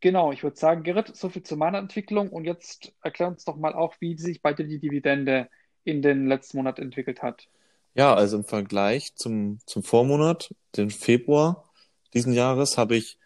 Genau, 0.00 0.32
ich 0.32 0.42
würde 0.42 0.56
sagen, 0.56 0.82
Gerrit, 0.84 1.16
so 1.16 1.28
viel 1.28 1.42
zu 1.42 1.56
meiner 1.56 1.78
Entwicklung. 1.78 2.28
Und 2.30 2.44
jetzt 2.44 2.94
erklär 3.02 3.28
uns 3.28 3.44
doch 3.44 3.56
mal 3.56 3.74
auch, 3.74 3.96
wie 4.00 4.16
sich 4.16 4.42
bei 4.42 4.52
dir 4.52 4.66
die 4.66 4.78
Dividende 4.78 5.48
in 5.82 6.02
den 6.02 6.28
letzten 6.28 6.58
Monat 6.58 6.78
entwickelt 6.78 7.22
hat. 7.22 7.48
Ja, 7.94 8.14
also 8.14 8.38
im 8.38 8.44
Vergleich 8.44 9.14
zum, 9.14 9.58
zum 9.66 9.82
Vormonat, 9.82 10.54
den 10.76 10.90
Februar 10.90 11.70
diesen 12.12 12.32
Jahres, 12.32 12.76
habe 12.78 12.96
ich 12.96 13.18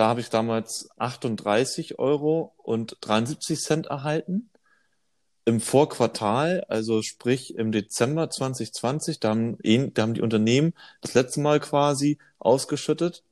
da 0.00 0.06
habe 0.08 0.22
ich 0.22 0.30
damals 0.30 0.88
38 0.96 1.98
Euro 1.98 2.54
und 2.56 2.96
73 3.02 3.60
Cent 3.60 3.86
erhalten. 3.88 4.48
Im 5.44 5.60
Vorquartal, 5.60 6.64
also 6.68 7.02
sprich 7.02 7.54
im 7.56 7.70
Dezember 7.70 8.30
2020, 8.30 9.20
da 9.20 9.28
haben, 9.28 9.58
da 9.92 10.00
haben 10.00 10.14
die 10.14 10.22
Unternehmen 10.22 10.72
das 11.02 11.12
letzte 11.12 11.40
Mal 11.40 11.60
quasi 11.60 12.16
ausgeschüttet. 12.38 13.24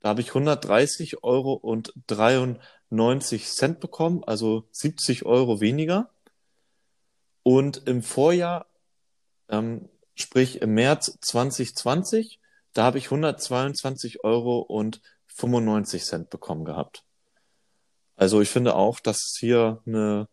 Da 0.00 0.08
habe 0.08 0.22
ich 0.22 0.28
130 0.28 1.22
Euro 1.22 1.52
und 1.52 1.92
93 2.06 3.46
Cent 3.50 3.80
bekommen, 3.80 4.24
also 4.24 4.64
70 4.70 5.26
Euro 5.26 5.60
weniger. 5.60 6.08
Und 7.42 7.86
im 7.86 8.02
Vorjahr, 8.02 8.64
ähm, 9.50 9.90
sprich 10.14 10.62
im 10.62 10.74
März 10.74 11.18
2020, 11.20 12.40
da 12.72 12.84
habe 12.84 12.98
ich 12.98 13.06
122 13.06 14.24
Euro 14.24 14.58
und 14.58 15.00
95 15.28 16.04
Cent 16.04 16.30
bekommen 16.30 16.64
gehabt. 16.64 17.04
Also 18.16 18.40
ich 18.40 18.50
finde 18.50 18.74
auch, 18.74 19.00
dass 19.00 19.36
hier 19.38 19.82
eine, 19.86 20.28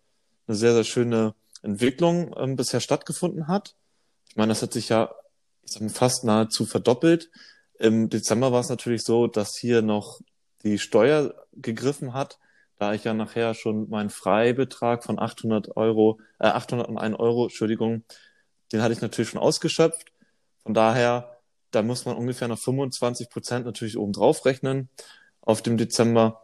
eine 0.48 0.56
sehr, 0.56 0.74
sehr 0.74 0.84
schöne 0.84 1.34
Entwicklung 1.64 2.36
ähm, 2.38 2.56
bisher 2.56 2.80
stattgefunden 2.80 3.48
hat. 3.48 3.76
Ich 4.30 4.36
meine, 4.36 4.50
das 4.50 4.62
hat 4.62 4.74
sich 4.74 4.90
ja 4.90 5.14
ich 5.64 5.72
sag, 5.72 5.90
fast 5.92 6.24
nahezu 6.24 6.66
verdoppelt. 6.66 7.30
Im 7.80 8.10
Dezember 8.10 8.52
war 8.52 8.62
es 8.62 8.70
natürlich 8.70 9.04
so, 9.04 9.28
dass 9.28 9.58
hier 9.58 9.82
noch 9.82 10.22
die 10.64 10.78
Steuer 10.78 11.34
gegriffen 11.54 12.14
hat, 12.14 12.38
da 12.78 12.94
ich 12.94 13.04
ja 13.04 13.14
nachher 13.14 13.54
schon 13.54 13.90
meinen 13.90 14.10
Freibetrag 14.10 15.04
von 15.04 15.20
800 15.20 15.76
Euro, 15.78 16.20
äh, 16.40 16.48
801 16.48 17.20
Euro, 17.20 17.44
Entschuldigung, 17.46 18.04
den 18.72 18.82
hatte 18.82 18.94
ich 18.94 19.02
natürlich 19.02 19.30
schon 19.30 19.42
ausgeschöpft. 19.42 20.12
Von 20.64 20.74
daher 20.74 21.42
da 21.72 21.82
muss 21.82 22.06
man 22.06 22.18
ungefähr 22.18 22.48
noch 22.48 22.60
25 22.60 23.30
Prozent 23.30 23.66
natürlich 23.66 23.98
oben 23.98 24.14
drauf 24.14 24.46
rechnen 24.46 24.90
auf 25.42 25.62
dem 25.62 25.78
Dezember. 25.78 26.44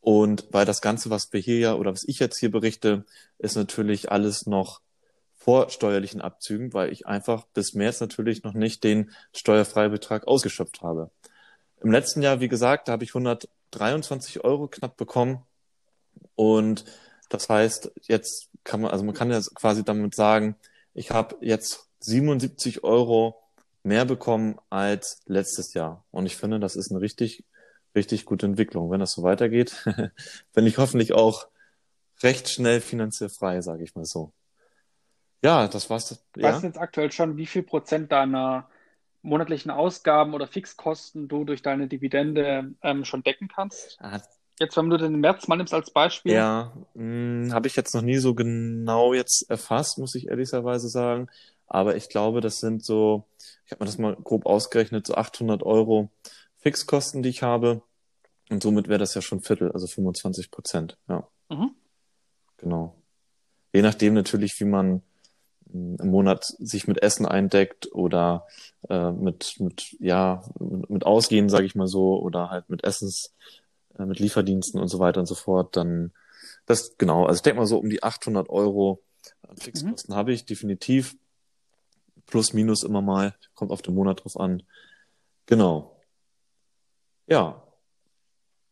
Und 0.00 0.46
weil 0.50 0.66
das 0.66 0.82
Ganze, 0.82 1.08
was 1.08 1.32
wir 1.32 1.40
hier 1.40 1.58
ja 1.58 1.74
oder 1.74 1.92
was 1.92 2.04
ich 2.04 2.18
jetzt 2.18 2.38
hier 2.38 2.50
berichte, 2.50 3.06
ist 3.38 3.56
natürlich 3.56 4.12
alles 4.12 4.46
noch 4.46 4.82
vor 5.36 5.70
steuerlichen 5.70 6.20
Abzügen, 6.20 6.74
weil 6.74 6.92
ich 6.92 7.06
einfach 7.06 7.44
bis 7.54 7.74
März 7.74 8.00
natürlich 8.00 8.42
noch 8.42 8.54
nicht 8.54 8.84
den 8.84 9.10
Steuerfreibetrag 9.34 10.26
ausgeschöpft 10.26 10.82
habe. 10.82 11.10
Im 11.80 11.90
letzten 11.90 12.22
Jahr, 12.22 12.40
wie 12.40 12.48
gesagt, 12.48 12.88
da 12.88 12.92
habe 12.92 13.04
ich 13.04 13.10
123 13.10 14.44
Euro 14.44 14.68
knapp 14.68 14.96
bekommen. 14.96 15.42
Und 16.34 16.84
das 17.28 17.48
heißt, 17.48 17.92
jetzt 18.02 18.48
kann 18.64 18.80
man, 18.80 18.90
also 18.90 19.04
man 19.04 19.14
kann 19.14 19.30
ja 19.30 19.40
quasi 19.54 19.84
damit 19.84 20.14
sagen, 20.14 20.56
ich 20.94 21.10
habe 21.10 21.36
jetzt 21.40 21.88
77 22.00 22.84
Euro 22.84 23.42
mehr 23.82 24.04
bekommen 24.04 24.58
als 24.70 25.20
letztes 25.26 25.74
Jahr. 25.74 26.04
Und 26.10 26.26
ich 26.26 26.36
finde, 26.36 26.58
das 26.58 26.76
ist 26.76 26.90
eine 26.90 27.00
richtig, 27.00 27.44
richtig 27.94 28.24
gute 28.24 28.46
Entwicklung. 28.46 28.90
Wenn 28.90 29.00
das 29.00 29.12
so 29.12 29.22
weitergeht, 29.22 29.84
bin 30.54 30.66
ich 30.66 30.78
hoffentlich 30.78 31.12
auch 31.12 31.46
recht 32.22 32.48
schnell 32.48 32.80
finanziell 32.80 33.28
frei, 33.28 33.60
sage 33.60 33.84
ich 33.84 33.94
mal 33.94 34.04
so. 34.04 34.32
Ja, 35.42 35.68
das 35.68 35.90
war's. 35.90 36.24
Ja? 36.36 36.42
Weißt 36.44 36.62
du 36.62 36.68
jetzt 36.68 36.78
aktuell 36.78 37.12
schon, 37.12 37.36
wie 37.36 37.46
viel 37.46 37.62
Prozent 37.62 38.10
deiner 38.10 38.70
monatlichen 39.20 39.70
Ausgaben 39.70 40.34
oder 40.34 40.46
Fixkosten 40.46 41.28
du 41.28 41.44
durch 41.44 41.62
deine 41.62 41.86
Dividende 41.86 42.74
ähm, 42.82 43.04
schon 43.04 43.22
decken 43.22 43.48
kannst? 43.48 43.98
Ah, 44.00 44.22
jetzt, 44.60 44.76
wenn 44.76 44.90
du 44.90 44.96
den 44.96 45.20
März 45.20 45.48
mal 45.48 45.56
nimmst 45.56 45.74
als 45.74 45.90
Beispiel. 45.90 46.32
Ja, 46.32 46.72
hm, 46.94 47.50
habe 47.52 47.66
ich 47.66 47.76
jetzt 47.76 47.94
noch 47.94 48.02
nie 48.02 48.18
so 48.18 48.34
genau 48.34 49.12
jetzt 49.14 49.48
erfasst, 49.50 49.98
muss 49.98 50.14
ich 50.14 50.28
ehrlicherweise 50.28 50.88
sagen. 50.88 51.28
Aber 51.66 51.96
ich 51.96 52.08
glaube, 52.08 52.40
das 52.40 52.60
sind 52.60 52.84
so, 52.84 53.24
ich 53.64 53.72
habe 53.72 53.82
mir 53.82 53.86
das 53.86 53.98
mal 53.98 54.16
grob 54.16 54.46
ausgerechnet, 54.46 55.06
so 55.06 55.14
800 55.14 55.62
Euro 55.62 56.10
Fixkosten, 56.58 57.22
die 57.22 57.30
ich 57.30 57.42
habe. 57.42 57.82
Und 58.50 58.62
somit 58.62 58.88
wäre 58.88 58.98
das 58.98 59.14
ja 59.14 59.22
schon 59.22 59.40
Viertel, 59.40 59.72
also 59.72 59.86
25 59.86 60.50
Prozent. 60.50 60.98
Ja. 61.08 61.26
Mhm. 61.48 61.70
Genau. 62.58 62.94
Je 63.72 63.82
nachdem 63.82 64.14
natürlich, 64.14 64.58
wie 64.60 64.64
man 64.64 65.02
im 65.72 66.10
Monat 66.10 66.44
sich 66.44 66.86
mit 66.86 67.02
Essen 67.02 67.26
eindeckt 67.26 67.92
oder 67.92 68.46
äh, 68.88 69.10
mit, 69.10 69.56
mit, 69.58 69.96
ja, 69.98 70.44
mit 70.60 71.04
Ausgehen, 71.04 71.48
sage 71.48 71.64
ich 71.64 71.74
mal 71.74 71.88
so, 71.88 72.20
oder 72.20 72.50
halt 72.50 72.70
mit 72.70 72.84
Essens, 72.84 73.34
äh, 73.98 74.04
mit 74.04 74.18
Lieferdiensten 74.18 74.80
und 74.80 74.88
so 74.88 74.98
weiter 74.98 75.20
und 75.20 75.26
so 75.26 75.34
fort, 75.34 75.76
dann 75.76 76.12
das, 76.66 76.96
genau, 76.98 77.26
also 77.26 77.38
ich 77.38 77.42
denke 77.42 77.60
mal 77.60 77.66
so 77.66 77.78
um 77.78 77.90
die 77.90 78.02
800 78.02 78.48
Euro 78.48 79.02
Fixkosten 79.58 80.14
mhm. 80.14 80.18
habe 80.18 80.32
ich 80.32 80.44
definitiv. 80.44 81.16
Plus, 82.26 82.54
minus 82.54 82.82
immer 82.82 83.02
mal, 83.02 83.34
kommt 83.54 83.70
auf 83.70 83.82
den 83.82 83.94
Monat 83.94 84.24
drauf 84.24 84.40
an. 84.40 84.62
Genau. 85.46 86.00
Ja, 87.26 87.62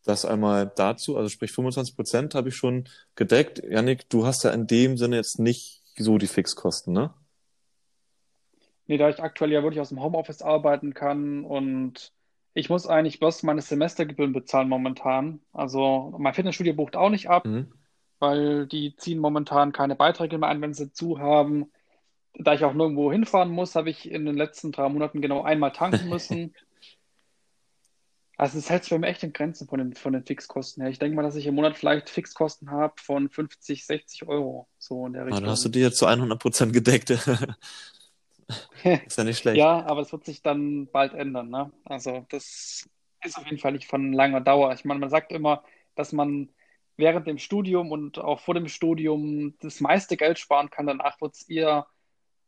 das 0.05 0.25
einmal 0.25 0.71
dazu, 0.75 1.17
also 1.17 1.29
sprich 1.29 1.51
25 1.51 1.95
Prozent 1.95 2.35
habe 2.35 2.49
ich 2.49 2.55
schon 2.55 2.89
gedeckt. 3.15 3.63
Janik, 3.63 4.09
du 4.09 4.25
hast 4.25 4.43
ja 4.43 4.51
in 4.51 4.67
dem 4.67 4.97
Sinne 4.97 5.15
jetzt 5.15 5.39
nicht 5.39 5.81
so 5.95 6.17
die 6.17 6.27
Fixkosten, 6.27 6.93
ne? 6.93 7.13
Nee, 8.85 8.97
da 8.97 9.07
ich 9.09 9.21
aktuell 9.21 9.51
ja 9.51 9.63
wirklich 9.63 9.79
aus 9.79 9.89
dem 9.89 10.01
Homeoffice 10.01 10.41
arbeiten 10.41 10.93
kann 10.93 11.45
und 11.45 12.11
ich 12.53 12.69
muss 12.69 12.87
eigentlich 12.87 13.19
bloß 13.19 13.43
meine 13.43 13.61
Semestergebühren 13.61 14.33
bezahlen 14.33 14.69
momentan. 14.69 15.39
Also 15.51 16.13
mein 16.17 16.33
Fitnessstudio 16.33 16.73
bucht 16.73 16.95
auch 16.95 17.09
nicht 17.09 17.29
ab, 17.29 17.45
mhm. 17.45 17.71
weil 18.19 18.67
die 18.67 18.95
ziehen 18.95 19.19
momentan 19.19 19.71
keine 19.71 19.95
Beiträge 19.95 20.37
mehr 20.37 20.49
ein, 20.49 20.61
wenn 20.61 20.73
sie 20.73 20.91
zu 20.91 21.19
haben. 21.19 21.71
Da 22.35 22.53
ich 22.53 22.63
auch 22.63 22.73
nirgendwo 22.73 23.11
hinfahren 23.11 23.51
muss, 23.51 23.75
habe 23.75 23.89
ich 23.89 24.09
in 24.09 24.25
den 24.25 24.37
letzten 24.37 24.71
drei 24.71 24.89
Monaten 24.89 25.21
genau 25.21 25.43
einmal 25.43 25.71
tanken 25.71 26.09
müssen. 26.09 26.53
Also 28.35 28.57
es 28.57 28.69
hält 28.69 28.83
sich 28.83 28.89
bei 28.89 28.97
mir 28.97 29.07
echt 29.07 29.21
in 29.21 29.31
Grenzen 29.31 29.67
von 29.67 29.77
den, 29.77 29.93
von 29.93 30.11
den 30.11 30.25
Fixkosten 30.25 30.81
her. 30.81 30.89
Ich 30.89 30.97
denke 30.97 31.15
mal, 31.15 31.21
dass 31.21 31.35
ich 31.35 31.45
im 31.45 31.53
Monat 31.53 31.77
vielleicht 31.77 32.09
Fixkosten 32.09 32.71
habe 32.71 32.95
von 32.97 33.29
50, 33.29 33.85
60 33.85 34.27
Euro. 34.27 34.67
So 34.79 35.05
in 35.05 35.13
der 35.13 35.25
Richtung. 35.25 35.37
Ah, 35.37 35.41
dann 35.41 35.51
hast 35.51 35.63
du 35.63 35.69
die 35.69 35.81
jetzt 35.81 35.97
zu 35.97 36.07
100 36.07 36.39
Prozent 36.39 36.73
gedeckt. 36.73 37.09
ist 39.05 39.17
ja 39.17 39.23
nicht 39.23 39.39
schlecht. 39.39 39.57
ja, 39.57 39.85
aber 39.85 40.01
es 40.01 40.11
wird 40.11 40.25
sich 40.25 40.41
dann 40.41 40.87
bald 40.87 41.13
ändern. 41.13 41.49
Ne? 41.49 41.71
Also 41.85 42.25
das 42.29 42.87
ist 43.23 43.37
auf 43.37 43.45
jeden 43.45 43.59
Fall 43.59 43.71
nicht 43.71 43.87
von 43.87 44.13
langer 44.13 44.41
Dauer. 44.41 44.73
Ich 44.73 44.85
meine, 44.85 44.99
man 44.99 45.09
sagt 45.09 45.31
immer, 45.31 45.63
dass 45.95 46.11
man 46.11 46.49
während 46.97 47.27
dem 47.27 47.37
Studium 47.37 47.91
und 47.91 48.19
auch 48.19 48.39
vor 48.39 48.53
dem 48.53 48.67
Studium 48.67 49.55
das 49.59 49.79
meiste 49.79 50.17
Geld 50.17 50.39
sparen 50.39 50.69
kann. 50.69 50.87
Danach 50.87 51.19
wird 51.21 51.35
es 51.35 51.49
eher 51.49 51.87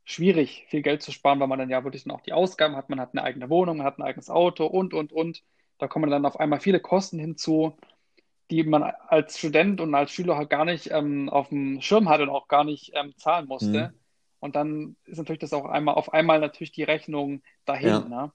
schwierig, 0.03 0.65
viel 0.69 0.81
Geld 0.81 1.01
zu 1.01 1.11
sparen, 1.11 1.39
weil 1.39 1.47
man 1.47 1.59
dann 1.59 1.69
ja 1.69 1.83
wirklich 1.83 2.03
dann 2.03 2.15
auch 2.15 2.21
die 2.21 2.33
Ausgaben 2.33 2.75
hat. 2.75 2.89
Man 2.89 2.99
hat 2.99 3.09
eine 3.13 3.23
eigene 3.23 3.49
Wohnung, 3.49 3.77
man 3.77 3.85
hat 3.85 3.97
ein 3.97 4.03
eigenes 4.03 4.29
Auto 4.29 4.65
und, 4.65 4.93
und, 4.93 5.11
und. 5.11 5.43
Da 5.77 5.87
kommen 5.87 6.09
dann 6.09 6.25
auf 6.25 6.39
einmal 6.39 6.59
viele 6.59 6.79
Kosten 6.79 7.19
hinzu, 7.19 7.75
die 8.49 8.63
man 8.63 8.83
als 8.83 9.37
Student 9.37 9.81
und 9.81 9.93
als 9.95 10.11
Schüler 10.11 10.37
halt 10.37 10.49
gar 10.49 10.63
nicht 10.63 10.91
ähm, 10.91 11.27
auf 11.29 11.49
dem 11.49 11.81
Schirm 11.81 12.07
hatte 12.07 12.23
und 12.23 12.29
auch 12.29 12.47
gar 12.47 12.63
nicht 12.63 12.91
ähm, 12.93 13.13
zahlen 13.17 13.47
musste. 13.47 13.91
Mhm. 13.91 13.99
Und 14.39 14.55
dann 14.55 14.95
ist 15.05 15.17
natürlich 15.17 15.39
das 15.39 15.53
auch 15.53 15.65
einmal 15.65 15.95
auf 15.95 16.13
einmal 16.13 16.39
natürlich 16.39 16.71
die 16.71 16.83
Rechnung 16.83 17.41
dahin. 17.65 17.89
Ja. 17.89 17.99
Ne? 17.99 18.31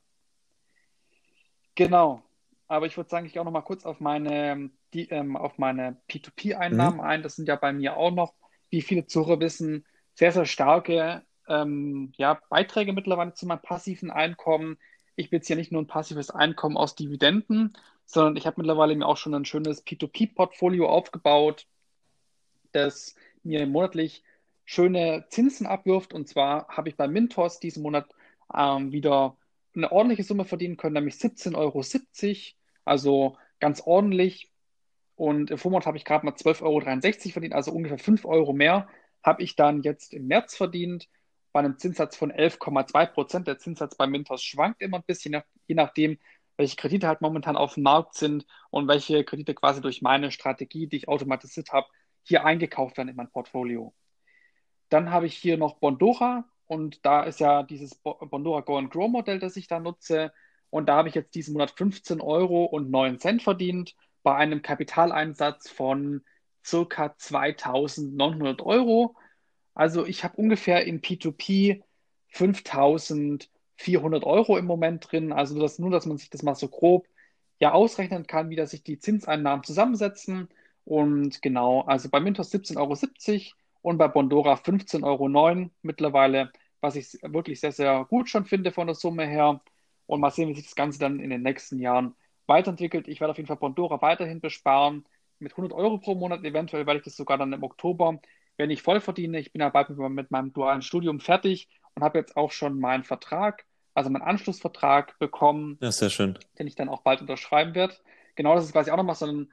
Genau. 1.74 2.22
Aber 2.68 2.86
ich 2.86 2.96
würde 2.96 3.10
sagen, 3.10 3.26
ich 3.26 3.32
gehe 3.32 3.42
auch 3.42 3.46
noch 3.46 3.52
mal 3.52 3.62
kurz 3.62 3.84
auf 3.84 4.00
meine, 4.00 4.70
die, 4.94 5.08
ähm, 5.10 5.36
auf 5.36 5.58
meine 5.58 6.00
P2P-Einnahmen 6.08 6.98
mhm. 6.98 7.04
ein. 7.04 7.22
Das 7.22 7.36
sind 7.36 7.48
ja 7.48 7.56
bei 7.56 7.72
mir 7.72 7.96
auch 7.96 8.12
noch, 8.12 8.34
wie 8.70 8.82
viele 8.82 9.06
Zuhörer 9.06 9.40
wissen, 9.40 9.84
sehr, 10.14 10.32
sehr 10.32 10.46
starke 10.46 11.24
ähm, 11.48 12.12
ja, 12.16 12.40
Beiträge 12.48 12.92
mittlerweile 12.92 13.34
zu 13.34 13.46
meinem 13.46 13.62
passiven 13.62 14.10
Einkommen 14.10 14.78
ich 15.20 15.30
beziehe 15.30 15.56
nicht 15.56 15.70
nur 15.70 15.82
ein 15.82 15.86
passives 15.86 16.30
Einkommen 16.30 16.76
aus 16.76 16.94
Dividenden, 16.94 17.76
sondern 18.06 18.36
ich 18.36 18.46
habe 18.46 18.56
mittlerweile 18.58 18.96
mir 18.96 19.06
auch 19.06 19.16
schon 19.16 19.34
ein 19.34 19.44
schönes 19.44 19.86
P2P-Portfolio 19.86 20.88
aufgebaut, 20.88 21.66
das 22.72 23.14
mir 23.42 23.66
monatlich 23.66 24.24
schöne 24.70 25.24
Zinsen 25.30 25.66
abwirft. 25.66 26.14
Und 26.14 26.28
zwar 26.28 26.68
habe 26.68 26.88
ich 26.88 26.96
bei 26.96 27.08
Mintos 27.08 27.58
diesen 27.58 27.82
Monat 27.82 28.08
ähm, 28.56 28.92
wieder 28.92 29.36
eine 29.74 29.90
ordentliche 29.90 30.22
Summe 30.22 30.44
verdienen 30.44 30.76
können, 30.76 30.94
nämlich 30.94 31.16
17,70 31.16 31.56
Euro. 31.56 31.82
Also 32.84 33.36
ganz 33.58 33.82
ordentlich. 33.84 34.48
Und 35.16 35.50
im 35.50 35.58
Vormonat 35.58 35.86
habe 35.86 35.96
ich 35.96 36.04
gerade 36.04 36.24
mal 36.24 36.34
12,63 36.34 36.62
Euro 36.62 37.32
verdient, 37.32 37.54
also 37.54 37.72
ungefähr 37.72 37.98
5 37.98 38.24
Euro 38.24 38.52
mehr 38.52 38.88
habe 39.24 39.42
ich 39.42 39.56
dann 39.56 39.82
jetzt 39.82 40.14
im 40.14 40.28
März 40.28 40.56
verdient 40.56 41.08
bei 41.52 41.60
einem 41.60 41.76
Zinssatz 41.76 42.16
von 42.16 42.30
11,2 42.30 43.06
Prozent. 43.06 43.48
Der 43.48 43.58
Zinssatz 43.58 43.96
bei 43.96 44.06
Mintos 44.06 44.42
schwankt 44.42 44.80
immer 44.82 44.98
ein 44.98 45.04
bisschen, 45.04 45.42
je 45.66 45.74
nachdem, 45.74 46.16
welche 46.56 46.76
Kredite 46.76 47.08
halt 47.08 47.22
momentan 47.22 47.56
auf 47.56 47.74
dem 47.74 47.82
Markt 47.82 48.14
sind 48.14 48.46
und 48.70 48.86
welche 48.86 49.24
Kredite 49.24 49.52
quasi 49.54 49.80
durch 49.80 50.00
meine 50.00 50.30
Strategie, 50.30 50.86
die 50.86 50.96
ich 50.96 51.08
automatisiert 51.08 51.72
habe, 51.72 51.88
hier 52.22 52.44
eingekauft 52.44 52.96
werden 52.96 53.08
in 53.08 53.16
mein 53.16 53.30
Portfolio. 53.30 53.92
Dann 54.90 55.10
habe 55.10 55.26
ich 55.26 55.36
hier 55.36 55.56
noch 55.56 55.76
Bondora 55.78 56.44
und 56.66 57.04
da 57.06 57.22
ist 57.24 57.40
ja 57.40 57.62
dieses 57.62 57.94
Bondora 57.94 58.60
Go 58.60 58.76
and 58.76 58.90
Grow 58.90 59.08
Modell, 59.10 59.38
das 59.38 59.56
ich 59.56 59.66
da 59.66 59.80
nutze. 59.80 60.32
Und 60.68 60.88
da 60.88 60.96
habe 60.96 61.08
ich 61.08 61.14
jetzt 61.14 61.34
diesen 61.34 61.54
Monat 61.54 61.72
15 61.72 62.20
Euro 62.20 62.64
und 62.64 62.90
9 62.90 63.18
Cent 63.18 63.42
verdient 63.42 63.96
bei 64.22 64.36
einem 64.36 64.62
Kapitaleinsatz 64.62 65.70
von 65.70 66.22
circa 66.64 67.16
2900 67.16 68.62
Euro. 68.62 69.16
Also 69.74 70.06
ich 70.06 70.24
habe 70.24 70.36
ungefähr 70.36 70.84
in 70.84 71.00
P2P 71.00 71.82
5400 72.28 74.24
Euro 74.24 74.58
im 74.58 74.66
Moment 74.66 75.10
drin. 75.10 75.32
Also 75.32 75.58
das, 75.58 75.78
nur, 75.78 75.90
dass 75.90 76.06
man 76.06 76.18
sich 76.18 76.30
das 76.30 76.42
mal 76.42 76.54
so 76.54 76.68
grob 76.68 77.06
ja 77.58 77.72
ausrechnen 77.72 78.26
kann, 78.26 78.50
wie 78.50 78.56
dass 78.56 78.70
sich 78.70 78.82
die 78.82 78.98
Zinseinnahmen 78.98 79.64
zusammensetzen. 79.64 80.48
Und 80.84 81.42
genau, 81.42 81.82
also 81.82 82.08
bei 82.08 82.20
Mintos 82.20 82.52
17,70 82.52 82.78
Euro 82.78 82.96
und 83.82 83.98
bei 83.98 84.08
Bondora 84.08 84.54
15,09 84.54 85.04
Euro 85.04 85.70
mittlerweile, 85.82 86.52
was 86.80 86.96
ich 86.96 87.18
wirklich 87.22 87.60
sehr, 87.60 87.72
sehr 87.72 88.04
gut 88.04 88.28
schon 88.28 88.44
finde 88.44 88.72
von 88.72 88.86
der 88.86 88.94
Summe 88.94 89.26
her. 89.26 89.60
Und 90.06 90.20
mal 90.20 90.30
sehen, 90.30 90.48
wie 90.48 90.54
sich 90.54 90.64
das 90.64 90.74
Ganze 90.74 90.98
dann 90.98 91.20
in 91.20 91.30
den 91.30 91.42
nächsten 91.42 91.78
Jahren 91.78 92.16
weiterentwickelt. 92.46 93.06
Ich 93.06 93.20
werde 93.20 93.30
auf 93.30 93.36
jeden 93.36 93.46
Fall 93.46 93.56
Bondora 93.56 94.02
weiterhin 94.02 94.40
besparen 94.40 95.04
mit 95.38 95.52
100 95.52 95.72
Euro 95.72 95.98
pro 95.98 96.16
Monat. 96.16 96.42
Eventuell 96.44 96.86
werde 96.86 96.98
ich 96.98 97.04
das 97.04 97.16
sogar 97.16 97.38
dann 97.38 97.52
im 97.52 97.62
Oktober 97.62 98.18
wenn 98.60 98.70
ich 98.70 98.82
voll 98.82 99.00
verdiene, 99.00 99.40
ich 99.40 99.52
bin 99.52 99.62
ja 99.62 99.70
bald 99.70 99.88
mit 99.88 100.30
meinem 100.30 100.52
dualen 100.52 100.82
Studium 100.82 101.18
fertig 101.18 101.68
und 101.94 102.02
habe 102.04 102.18
jetzt 102.18 102.36
auch 102.36 102.52
schon 102.52 102.78
meinen 102.78 103.04
Vertrag, 103.04 103.64
also 103.94 104.10
meinen 104.10 104.22
Anschlussvertrag 104.22 105.18
bekommen. 105.18 105.78
Ja, 105.80 105.90
sehr 105.90 106.10
schön. 106.10 106.38
Den 106.58 106.66
ich 106.66 106.74
dann 106.74 106.90
auch 106.90 107.00
bald 107.00 107.22
unterschreiben 107.22 107.74
werde. 107.74 107.94
Genau, 108.36 108.54
das 108.54 108.66
ist 108.66 108.72
quasi 108.72 108.90
auch 108.90 108.98
nochmal 108.98 109.14
so 109.14 109.26
ein, 109.26 109.50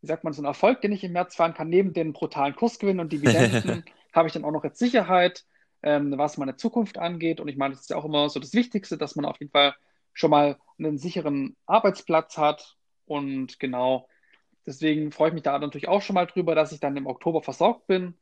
wie 0.00 0.06
sagt 0.06 0.24
man, 0.24 0.32
so 0.32 0.42
ein 0.42 0.46
Erfolg, 0.46 0.80
den 0.80 0.92
ich 0.92 1.04
im 1.04 1.12
März 1.12 1.36
fahren 1.36 1.54
kann. 1.54 1.68
Neben 1.68 1.92
den 1.92 2.12
brutalen 2.12 2.56
Kursgewinnen 2.56 3.00
und 3.00 3.12
Dividenden 3.12 3.84
habe 4.12 4.28
ich 4.28 4.32
dann 4.32 4.44
auch 4.44 4.50
noch 4.50 4.64
jetzt 4.64 4.78
Sicherheit, 4.78 5.44
ähm, 5.82 6.16
was 6.16 6.38
meine 6.38 6.56
Zukunft 6.56 6.98
angeht. 6.98 7.40
Und 7.40 7.48
ich 7.48 7.56
meine, 7.56 7.74
das 7.74 7.82
ist 7.82 7.90
ja 7.90 7.96
auch 7.96 8.04
immer 8.04 8.28
so 8.28 8.40
das 8.40 8.54
Wichtigste, 8.54 8.96
dass 8.96 9.16
man 9.16 9.24
auf 9.24 9.38
jeden 9.40 9.52
Fall 9.52 9.74
schon 10.12 10.30
mal 10.30 10.58
einen 10.78 10.98
sicheren 10.98 11.56
Arbeitsplatz 11.66 12.38
hat. 12.38 12.76
Und 13.04 13.60
genau, 13.60 14.08
deswegen 14.66 15.12
freue 15.12 15.28
ich 15.28 15.34
mich 15.34 15.42
da 15.42 15.58
natürlich 15.58 15.88
auch 15.88 16.02
schon 16.02 16.14
mal 16.14 16.26
drüber, 16.26 16.54
dass 16.54 16.72
ich 16.72 16.80
dann 16.80 16.96
im 16.96 17.06
Oktober 17.06 17.42
versorgt 17.42 17.86
bin 17.86 18.14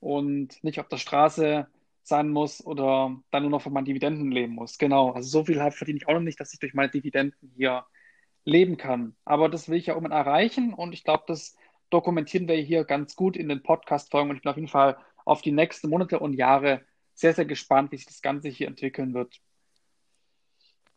und 0.00 0.62
nicht 0.62 0.80
auf 0.80 0.88
der 0.88 0.98
Straße 0.98 1.66
sein 2.02 2.28
muss 2.30 2.64
oder 2.64 3.16
dann 3.30 3.42
nur 3.42 3.50
noch 3.50 3.62
von 3.62 3.72
meinen 3.72 3.84
Dividenden 3.84 4.30
leben 4.30 4.54
muss. 4.54 4.78
Genau, 4.78 5.10
also 5.10 5.28
so 5.28 5.44
viel 5.44 5.56
verdiene 5.72 5.98
ich 5.98 6.08
auch 6.08 6.14
noch 6.14 6.20
nicht, 6.20 6.38
dass 6.38 6.52
ich 6.52 6.60
durch 6.60 6.72
meine 6.72 6.90
Dividenden 6.90 7.52
hier 7.56 7.84
leben 8.46 8.78
kann. 8.78 9.14
Aber 9.26 9.50
das 9.50 9.68
will 9.68 9.76
ich 9.76 9.86
ja 9.86 9.94
irgendwann 9.94 10.16
erreichen 10.16 10.72
und 10.72 10.94
ich 10.94 11.04
glaube, 11.04 11.24
das 11.26 11.56
dokumentieren 11.90 12.48
wir 12.48 12.56
hier 12.56 12.84
ganz 12.84 13.14
gut 13.14 13.36
in 13.36 13.48
den 13.48 13.62
Podcast-Folgen 13.62 14.30
und 14.30 14.36
ich 14.36 14.42
bin 14.42 14.50
auf 14.50 14.56
jeden 14.56 14.68
Fall 14.68 14.96
auf 15.24 15.42
die 15.42 15.52
nächsten 15.52 15.90
Monate 15.90 16.18
und 16.20 16.32
Jahre 16.32 16.80
sehr, 17.14 17.34
sehr 17.34 17.44
gespannt, 17.44 17.92
wie 17.92 17.96
sich 17.96 18.06
das 18.06 18.22
Ganze 18.22 18.48
hier 18.48 18.68
entwickeln 18.68 19.12
wird. 19.12 19.40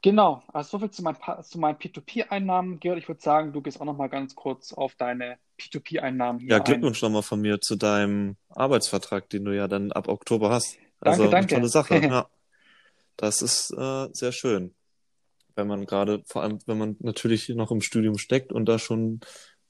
Genau, 0.01 0.41
also 0.53 0.77
soviel 0.77 0.91
zu, 0.91 1.03
mein, 1.03 1.17
zu 1.43 1.59
meinen 1.59 1.75
P2P-Einnahmen. 1.75 2.79
Georg, 2.79 2.97
ich 2.97 3.07
würde 3.09 3.21
sagen, 3.21 3.51
du 3.51 3.61
gehst 3.61 3.81
auch 3.81 3.85
noch 3.85 3.97
mal 3.97 4.07
ganz 4.07 4.33
kurz 4.33 4.71
auf 4.71 4.95
deine 4.95 5.39
P2P-Einnahmen 5.59 6.39
hier 6.39 6.51
Ja, 6.51 6.59
Glückwunsch 6.59 7.01
nochmal 7.01 7.23
von 7.23 7.41
mir 7.41 7.59
zu 7.59 7.75
deinem 7.75 8.37
Arbeitsvertrag, 8.49 9.29
den 9.29 9.43
du 9.43 9.53
ja 9.53 9.67
dann 9.67 9.91
ab 9.91 10.07
Oktober 10.07 10.51
hast. 10.51 10.77
Also 11.01 11.23
eine 11.23 11.31
danke. 11.31 11.55
tolle 11.55 11.67
Sache, 11.67 11.97
ja. 12.01 12.29
Das 13.17 13.41
ist 13.41 13.71
äh, 13.71 14.07
sehr 14.13 14.31
schön, 14.31 14.73
wenn 15.59 15.67
man 15.67 15.85
gerade, 15.85 16.23
vor 16.25 16.43
allem 16.43 16.59
wenn 16.65 16.77
man 16.77 16.97
natürlich 16.99 17.49
noch 17.49 17.71
im 17.71 17.81
Studium 17.81 18.17
steckt 18.17 18.51
und 18.51 18.65
da 18.65 18.79
schon 18.79 19.21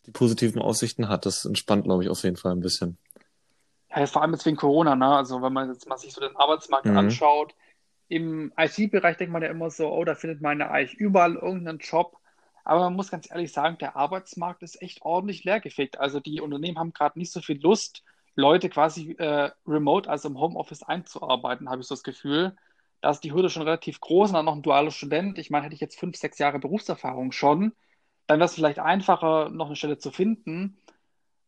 die 0.06 0.12
positiven 0.12 0.62
Aussichten 0.62 1.10
hat. 1.10 1.26
Das 1.26 1.46
entspannt, 1.46 1.86
glaube 1.86 2.04
ich, 2.04 2.10
auf 2.10 2.24
jeden 2.24 2.38
Fall 2.38 2.54
ein 2.54 2.62
bisschen. 2.62 2.98
Ja, 3.96 4.06
vor 4.06 4.22
allem 4.22 4.34
jetzt 4.34 4.46
wegen 4.46 4.58
Corona, 4.58 4.96
ne? 4.96 5.08
Also 5.18 5.42
wenn 5.42 5.54
man 5.54 5.70
jetzt 5.72 5.88
mal 5.88 5.98
sich 5.98 6.14
so 6.14 6.22
den 6.22 6.36
Arbeitsmarkt 6.36 6.88
Mhm. 6.88 6.98
anschaut, 6.98 7.56
im 8.08 8.54
IT-Bereich 8.58 9.18
denkt 9.18 9.34
man 9.34 9.42
ja 9.44 9.50
immer 9.50 9.72
so, 9.72 9.92
oh, 9.92 10.04
da 10.06 10.16
findet 10.16 10.42
man 10.42 10.60
ja 10.60 10.70
eigentlich 10.72 11.00
überall 11.00 11.36
irgendeinen 11.36 11.80
Job. 11.80 12.18
Aber 12.64 12.82
man 12.82 12.96
muss 12.96 13.12
ganz 13.12 13.30
ehrlich 13.32 13.52
sagen, 13.52 13.78
der 13.80 13.96
Arbeitsmarkt 13.96 14.64
ist 14.64 14.82
echt 14.82 15.02
ordentlich 15.04 15.44
leergefegt. 15.44 16.00
Also 16.00 16.20
die 16.20 16.42
Unternehmen 16.42 16.78
haben 16.80 16.94
gerade 16.94 17.18
nicht 17.20 17.32
so 17.32 17.42
viel 17.42 17.60
Lust, 17.62 18.04
Leute 18.36 18.70
quasi 18.70 19.14
äh, 19.18 19.52
remote, 19.68 20.10
also 20.10 20.30
im 20.30 20.40
Homeoffice 20.40 20.84
einzuarbeiten, 20.84 21.70
habe 21.70 21.82
ich 21.82 21.88
so 21.88 21.96
das 21.96 22.04
Gefühl. 22.04 22.56
Da 23.02 23.12
ist 23.12 23.22
die 23.22 23.34
Hürde 23.34 23.50
schon 23.50 23.64
relativ 23.64 24.00
groß 24.02 24.30
und 24.30 24.36
dann 24.36 24.46
noch 24.46 24.56
ein 24.56 24.62
dualer 24.62 24.92
Student. 24.92 25.38
Ich 25.40 25.50
meine, 25.50 25.66
hätte 25.66 25.76
ich 25.76 25.82
jetzt 25.82 26.00
fünf, 26.00 26.18
sechs 26.18 26.38
Jahre 26.38 26.60
Berufserfahrung 26.60 27.32
schon, 27.32 27.74
dann 28.28 28.40
wäre 28.40 28.46
es 28.46 28.56
vielleicht 28.56 28.80
einfacher, 28.80 29.50
noch 29.50 29.68
eine 29.68 29.76
Stelle 29.76 29.98
zu 29.98 30.12
finden. 30.12 30.78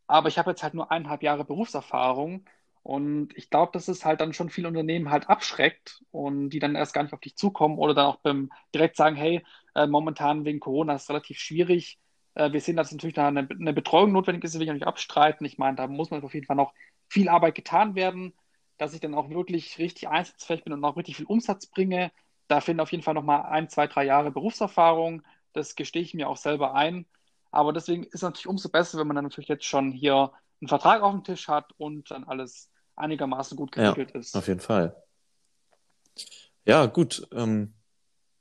Aber 0.08 0.30
ich 0.30 0.38
habe 0.38 0.52
jetzt 0.52 0.64
halt 0.64 0.74
nur 0.74 0.92
eineinhalb 0.92 1.24
Jahre 1.24 1.46
Berufserfahrung 1.46 2.46
und 2.84 3.36
ich 3.38 3.50
glaube, 3.50 3.72
dass 3.74 3.88
es 3.88 4.06
halt 4.06 4.22
dann 4.22 4.34
schon 4.34 4.50
viele 4.50 4.68
Unternehmen 4.68 5.12
halt 5.12 5.30
abschreckt 5.30 6.04
und 6.12 6.50
die 6.50 6.60
dann 6.60 6.76
erst 6.76 6.94
gar 6.94 7.04
nicht 7.04 7.14
auf 7.14 7.20
dich 7.22 7.36
zukommen 7.36 7.78
oder 7.78 7.94
dann 7.94 8.08
auch 8.08 8.18
beim 8.18 8.52
direkt 8.74 8.96
sagen, 8.98 9.16
hey, 9.16 9.44
äh, 9.76 9.88
momentan 9.88 10.46
wegen 10.46 10.60
Corona 10.60 10.96
ist 10.96 11.04
es 11.04 11.10
relativ 11.10 11.40
schwierig. 11.40 12.00
Äh, 12.36 12.52
wir 12.52 12.62
sehen, 12.62 12.76
dass 12.78 12.92
natürlich 12.92 13.18
eine, 13.20 13.48
eine 13.50 13.74
Betreuung 13.74 14.12
notwendig 14.12 14.44
ist, 14.44 14.56
will 14.56 14.64
ich 14.64 14.70
auch 14.70 14.74
nicht 14.76 14.88
abstreiten. 14.88 15.46
Ich 15.46 15.58
meine, 15.58 15.76
da 15.78 15.88
muss 15.88 16.12
man 16.12 16.24
auf 16.24 16.34
jeden 16.34 16.46
Fall 16.48 16.56
noch 16.56 16.74
viel 17.08 17.30
Arbeit 17.30 17.56
getan 17.56 17.96
werden, 17.96 18.34
dass 18.82 18.96
ich 18.96 19.00
dann 19.00 19.14
auch 19.14 19.30
wirklich 19.30 19.78
richtig 19.78 20.08
einsatzfähig 20.10 20.64
bin 20.64 20.74
und 20.74 20.84
auch 20.84 20.98
richtig 20.98 21.18
viel 21.18 21.28
Umsatz 21.28 21.68
bringe. 21.68 22.12
Da 22.48 22.62
fehlen 22.62 22.80
auf 22.80 22.92
jeden 22.92 23.04
Fall 23.04 23.14
noch 23.14 23.22
mal 23.22 23.42
ein, 23.42 23.70
zwei, 23.70 23.86
drei 23.86 24.06
Jahre 24.06 24.32
Berufserfahrung. 24.32 25.22
Das 25.54 25.76
gestehe 25.76 26.02
ich 26.02 26.16
mir 26.16 26.28
auch 26.28 26.38
selber 26.38 26.74
ein. 26.74 27.06
Aber 27.52 27.74
deswegen 27.74 28.06
ist 28.06 28.16
es 28.16 28.22
natürlich 28.24 28.48
umso 28.48 28.70
besser, 28.70 28.98
wenn 28.98 29.06
man 29.06 29.16
dann 29.18 29.26
natürlich 29.26 29.50
jetzt 29.50 29.66
schon 29.66 29.92
hier 29.92 30.32
einen 30.60 30.68
Vertrag 30.68 31.04
auf 31.04 31.12
dem 31.12 31.24
Tisch 31.24 31.48
hat 31.48 31.74
und 31.78 32.10
dann 32.10 32.24
alles 32.24 32.72
einigermaßen 32.96 33.56
gut 33.56 33.76
Ja, 33.76 33.92
geregelt 33.92 34.16
ist. 34.16 34.36
auf 34.36 34.48
jeden 34.48 34.62
Fall. 34.62 34.96
Ja, 36.66 36.88
gut. 36.88 37.28
Ähm, 37.34 37.76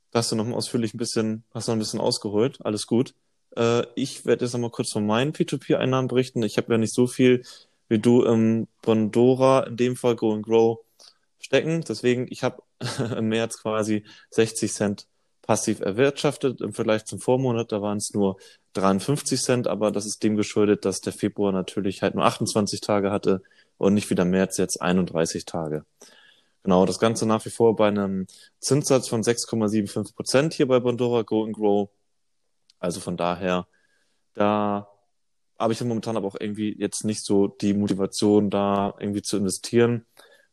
da 0.09 0.19
hast 0.19 0.31
du 0.31 0.35
noch 0.35 0.45
mal 0.45 0.55
ausführlich 0.55 0.95
ein 0.95 0.97
bisschen, 0.97 1.43
hast 1.53 1.67
noch 1.67 1.75
ein 1.75 1.79
bisschen 1.79 1.99
ausgeholt. 1.99 2.65
Alles 2.65 2.87
gut. 2.87 3.13
Äh, 3.55 3.85
ich 3.93 4.25
werde 4.25 4.45
jetzt 4.45 4.53
noch 4.53 4.59
mal 4.59 4.71
kurz 4.71 4.91
von 4.91 5.05
meinen 5.05 5.33
P2P-Einnahmen 5.33 6.07
berichten. 6.07 6.41
Ich 6.41 6.57
habe 6.57 6.71
ja 6.73 6.79
nicht 6.79 6.95
so 6.95 7.05
viel 7.05 7.43
wie 7.91 7.99
du 7.99 8.23
im 8.23 8.69
Bondora, 8.81 9.63
in 9.63 9.75
dem 9.75 9.95
Fall 9.97 10.15
Go 10.15 10.31
and 10.33 10.45
Grow, 10.45 10.79
stecken. 11.39 11.83
Deswegen, 11.85 12.25
ich 12.29 12.41
habe 12.41 12.63
im 13.17 13.27
März 13.27 13.61
quasi 13.61 14.05
60 14.29 14.71
Cent 14.71 15.07
passiv 15.41 15.81
erwirtschaftet. 15.81 16.61
Im 16.61 16.71
Vergleich 16.71 17.03
zum 17.03 17.19
Vormonat, 17.19 17.73
da 17.73 17.81
waren 17.81 17.97
es 17.97 18.13
nur 18.13 18.37
53 18.75 19.41
Cent, 19.41 19.67
aber 19.67 19.91
das 19.91 20.05
ist 20.05 20.23
dem 20.23 20.37
geschuldet, 20.37 20.85
dass 20.85 21.01
der 21.01 21.11
Februar 21.11 21.51
natürlich 21.51 22.01
halt 22.01 22.15
nur 22.15 22.23
28 22.23 22.79
Tage 22.79 23.11
hatte 23.11 23.43
und 23.77 23.93
nicht 23.93 24.09
wie 24.09 24.15
der 24.15 24.23
März 24.23 24.57
jetzt 24.57 24.81
31 24.81 25.43
Tage. 25.43 25.83
Genau, 26.63 26.85
das 26.85 26.97
Ganze 26.97 27.25
nach 27.25 27.43
wie 27.45 27.49
vor 27.49 27.75
bei 27.75 27.89
einem 27.89 28.25
Zinssatz 28.61 29.09
von 29.09 29.21
6,75 29.21 30.15
Prozent 30.15 30.53
hier 30.53 30.67
bei 30.69 30.79
Bondora 30.79 31.23
Go 31.23 31.43
and 31.43 31.57
Grow. 31.57 31.89
Also 32.79 33.01
von 33.01 33.17
daher, 33.17 33.67
da 34.33 34.87
habe 35.61 35.73
ich 35.73 35.81
momentan 35.81 36.17
aber 36.17 36.27
auch 36.27 36.37
irgendwie 36.39 36.75
jetzt 36.77 37.05
nicht 37.05 37.23
so 37.23 37.47
die 37.47 37.73
Motivation, 37.73 38.49
da 38.49 38.93
irgendwie 38.99 39.21
zu 39.21 39.37
investieren, 39.37 40.05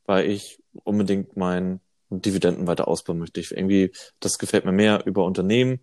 weil 0.05 0.29
ich 0.31 0.63
unbedingt 0.85 1.37
meinen 1.37 1.81
Dividenden 2.11 2.67
weiter 2.67 2.89
ausbauen 2.89 3.19
möchte. 3.19 3.41
Ich 3.41 3.51
irgendwie, 3.51 3.93
das 4.21 4.39
gefällt 4.39 4.65
mir 4.65 4.73
mehr 4.73 5.07
über 5.07 5.25
Unternehmen, 5.25 5.81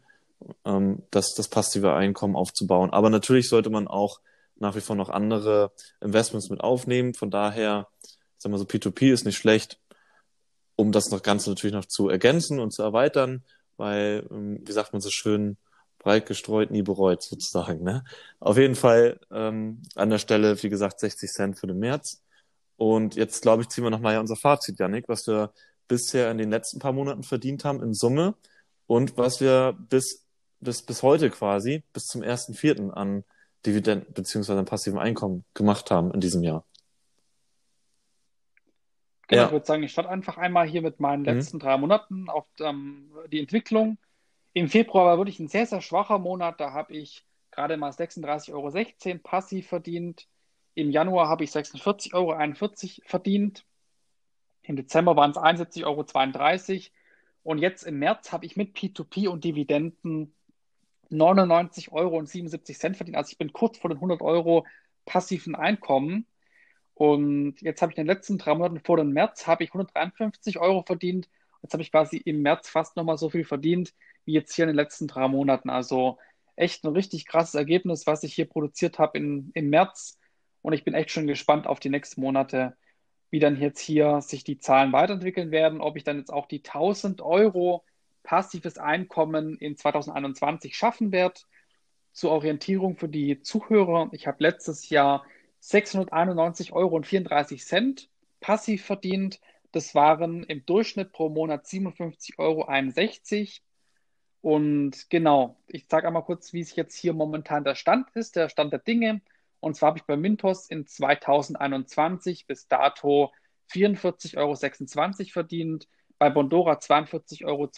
ähm, 0.64 1.04
das, 1.12 1.34
das 1.34 1.48
passive 1.48 1.94
Einkommen 1.94 2.36
aufzubauen. 2.36 2.92
Aber 2.92 3.10
natürlich 3.10 3.50
sollte 3.50 3.70
man 3.70 3.88
auch 3.88 4.20
nach 4.58 4.76
wie 4.76 4.82
vor 4.82 4.96
noch 4.96 5.10
andere 5.10 5.72
Investments 6.02 6.50
mit 6.50 6.62
aufnehmen. 6.62 7.14
Von 7.14 7.32
daher, 7.32 7.88
sagen 8.38 8.54
wir 8.54 8.60
so, 8.60 8.66
P2P 8.66 9.12
ist 9.12 9.26
nicht 9.26 9.38
schlecht, 9.38 9.80
um 10.76 10.92
das 10.92 11.10
noch 11.10 11.24
Ganze 11.24 11.50
natürlich 11.50 11.74
noch 11.74 11.86
zu 11.86 12.10
ergänzen 12.10 12.60
und 12.60 12.72
zu 12.72 12.84
erweitern, 12.84 13.44
weil, 13.78 14.28
ähm, 14.32 14.62
wie 14.64 14.72
sagt 14.72 14.94
man 14.94 15.02
so 15.02 15.10
schön, 15.12 15.58
breit 16.06 16.28
gestreut, 16.28 16.70
nie 16.72 16.84
bereut, 16.84 17.24
sozusagen. 17.24 17.84
Ne? 17.84 18.04
Auf 18.40 18.58
jeden 18.58 18.76
Fall 18.76 19.20
ähm, 19.32 19.82
an 19.96 20.10
der 20.12 20.20
Stelle, 20.20 20.62
wie 20.62 20.70
gesagt, 20.70 21.00
60 21.00 21.30
Cent 21.32 21.60
für 21.60 21.66
den 21.68 21.80
März. 21.80 22.24
Und 22.78 23.16
jetzt, 23.16 23.42
glaube 23.42 23.64
ich, 23.64 23.70
ziehen 23.70 23.84
wir 23.84 23.90
nochmal 23.92 24.20
unser 24.20 24.36
Fazit, 24.36 24.80
Janik, 24.80 25.10
was 25.10 25.26
wir 25.28 25.52
bisher 25.88 26.30
in 26.30 26.38
den 26.38 26.52
letzten 26.52 26.78
paar 26.80 26.94
Monaten 26.94 27.24
verdient 27.24 27.66
haben 27.66 27.82
in 27.82 27.94
Summe 27.94 28.36
und 28.86 29.18
was 29.18 29.42
wir 29.42 29.76
bis, 29.90 30.26
bis, 30.60 30.84
bis 30.84 31.02
heute 31.02 31.30
quasi, 31.32 31.84
bis 31.92 32.04
zum 32.06 32.22
ersten 32.22 32.54
Vierten 32.54 32.92
an 32.92 33.24
Dividenden 33.66 34.14
beziehungsweise 34.14 34.60
an 34.60 34.66
passivem 34.66 35.00
Einkommen 35.00 35.44
gemacht 35.56 35.90
haben 35.90 36.12
in 36.14 36.20
diesem 36.20 36.44
Jahr. 36.44 36.66
Genau, 39.28 39.42
Ja. 39.42 39.46
ich 39.48 39.52
würde 39.54 39.66
sagen, 39.66 39.82
ich 39.84 39.92
starte 39.92 40.10
einfach 40.12 40.38
einmal 40.38 40.68
hier 40.68 40.84
mit 40.84 41.00
meinen 41.00 41.22
Mhm. 41.22 41.26
letzten 41.26 41.58
drei 41.60 41.78
Monaten 41.78 42.30
auf 42.30 42.46
ähm, 42.60 43.10
die 43.32 43.40
Entwicklung. 43.40 43.98
Im 44.56 44.70
Februar 44.70 45.06
war 45.06 45.18
wirklich 45.18 45.42
ein 45.42 45.50
sehr, 45.50 45.66
sehr 45.66 45.82
schwacher 45.82 46.18
Monat. 46.18 46.62
Da 46.62 46.72
habe 46.72 46.94
ich 46.94 47.26
gerade 47.52 47.76
mal 47.76 47.92
36,16 47.92 48.54
Euro 48.54 49.20
passiv 49.22 49.68
verdient. 49.68 50.30
Im 50.76 50.92
Januar 50.92 51.28
habe 51.28 51.44
ich 51.44 51.50
46,41 51.50 52.14
Euro 52.14 53.04
verdient. 53.06 53.66
Im 54.62 54.78
Dezember 54.78 55.18
waren 55.18 55.32
es 55.32 55.38
71,32 55.38 55.84
Euro. 55.84 56.06
Und 57.44 57.58
jetzt 57.58 57.84
im 57.84 58.00
März 58.00 58.32
habe 58.32 58.46
ich 58.46 58.56
mit 58.56 58.78
P2P 58.78 59.28
und 59.28 59.44
Dividenden 59.44 60.34
99,77 61.12 61.92
Euro 61.92 62.26
verdient. 62.96 63.18
Also 63.18 63.32
ich 63.34 63.38
bin 63.38 63.52
kurz 63.52 63.78
vor 63.78 63.90
den 63.90 63.98
100 63.98 64.22
Euro 64.22 64.66
passiven 65.04 65.56
Einkommen. 65.56 66.28
Und 66.94 67.60
jetzt 67.60 67.82
habe 67.82 67.92
ich 67.92 67.98
in 67.98 68.06
den 68.06 68.16
letzten 68.16 68.38
drei 68.38 68.54
Monaten 68.54 68.80
vor 68.80 68.96
dem 68.96 69.12
März 69.12 69.48
habe 69.48 69.66
ich 69.66 69.72
153 69.72 70.60
Euro 70.60 70.82
verdient. 70.84 71.28
Jetzt 71.62 71.74
habe 71.74 71.84
ich 71.84 71.92
quasi 71.92 72.16
im 72.16 72.42
März 72.42 72.70
fast 72.70 72.96
nochmal 72.96 73.18
so 73.18 73.30
viel 73.30 73.44
verdient 73.44 73.94
wie 74.26 74.34
jetzt 74.34 74.54
hier 74.54 74.64
in 74.64 74.70
den 74.70 74.76
letzten 74.76 75.08
drei 75.08 75.28
Monaten. 75.28 75.70
Also 75.70 76.18
echt 76.56 76.84
ein 76.84 76.94
richtig 76.94 77.26
krasses 77.26 77.56
Ergebnis, 77.56 78.08
was 78.08 78.24
ich 78.24 78.34
hier 78.34 78.50
produziert 78.50 79.00
habe 79.00 79.18
im 79.18 79.52
März. 79.54 80.20
Und 80.62 80.74
ich 80.74 80.84
bin 80.84 80.94
echt 80.94 81.12
schon 81.12 81.28
gespannt 81.28 81.68
auf 81.68 81.80
die 81.80 81.90
nächsten 81.90 82.22
Monate, 82.22 82.76
wie 83.30 83.40
dann 83.40 83.60
jetzt 83.60 83.80
hier 83.80 84.22
sich 84.22 84.44
die 84.44 84.58
Zahlen 84.58 84.92
weiterentwickeln 84.94 85.52
werden, 85.52 85.82
ob 85.82 85.98
ich 85.98 86.04
dann 86.04 86.18
jetzt 86.18 86.32
auch 86.32 86.48
die 86.48 86.64
1000 86.64 87.22
Euro 87.22 87.84
passives 88.24 88.78
Einkommen 88.78 89.58
in 89.58 89.78
2021 89.78 90.76
schaffen 90.76 91.12
werde. 91.12 91.42
Zur 92.14 92.32
Orientierung 92.32 92.96
für 92.96 93.10
die 93.10 93.42
Zuhörer. 93.42 94.10
Ich 94.14 94.26
habe 94.26 94.38
letztes 94.42 94.90
Jahr 94.90 95.26
691,34 95.62 96.72
Euro 96.72 97.02
passiv 98.40 98.86
verdient. 98.86 99.42
Das 99.72 99.94
waren 99.94 100.44
im 100.44 100.66
Durchschnitt 100.66 101.12
pro 101.12 101.28
Monat 101.30 101.66
57,61 101.66 102.38
Euro. 102.38 102.70
Und 104.46 105.10
genau, 105.10 105.58
ich 105.66 105.88
sage 105.90 106.06
einmal 106.06 106.24
kurz, 106.24 106.54
wie 106.54 106.60
es 106.60 106.76
jetzt 106.76 106.96
hier 106.96 107.14
momentan 107.14 107.64
der 107.64 107.74
Stand 107.74 108.12
ist, 108.12 108.36
der 108.36 108.48
Stand 108.48 108.72
der 108.72 108.80
Dinge. 108.80 109.22
Und 109.60 109.76
zwar 109.76 109.88
habe 109.88 109.98
ich 109.98 110.06
bei 110.06 110.18
Mintos 110.18 110.70
in 110.70 110.86
2021 110.86 112.46
bis 112.46 112.68
dato 112.68 113.34
44,26 113.72 114.38
Euro 114.38 115.32
verdient, 115.32 115.88
bei 116.20 116.30
Bondora 116.30 116.74
42,42 116.74 117.44
Euro. 117.44 117.70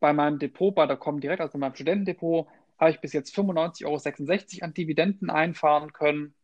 Bei 0.00 0.12
meinem 0.12 0.40
Depot, 0.40 0.74
bei 0.74 0.86
der 0.86 0.96
Comdirect, 0.96 1.40
also 1.40 1.56
meinem 1.56 1.76
Studentendepot, 1.76 2.48
habe 2.80 2.90
ich 2.90 2.98
bis 2.98 3.12
jetzt 3.12 3.32
95,66 3.32 3.84
Euro 3.86 4.64
an 4.64 4.74
Dividenden 4.74 5.30
einfahren 5.30 5.92
können. 5.92 6.34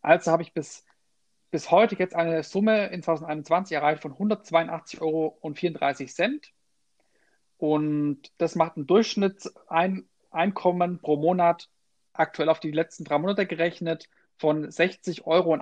Also 0.00 0.30
habe 0.30 0.44
ich 0.44 0.52
bis, 0.54 0.84
bis 1.50 1.72
heute 1.72 1.96
jetzt 1.96 2.14
eine 2.14 2.44
Summe 2.44 2.86
in 2.86 3.02
2021 3.02 3.74
erreicht 3.74 4.00
von 4.00 4.12
182,34 4.12 5.00
Euro. 5.00 5.40
Und 7.62 8.18
das 8.38 8.56
macht 8.56 8.76
ein 8.76 8.88
Durchschnittseinkommen 8.88 10.98
pro 11.00 11.16
Monat 11.16 11.68
aktuell 12.12 12.48
auf 12.48 12.58
die 12.58 12.72
letzten 12.72 13.04
drei 13.04 13.18
Monate 13.18 13.46
gerechnet 13.46 14.08
von 14.36 14.66
60,78 14.66 15.24
Euro 15.24 15.56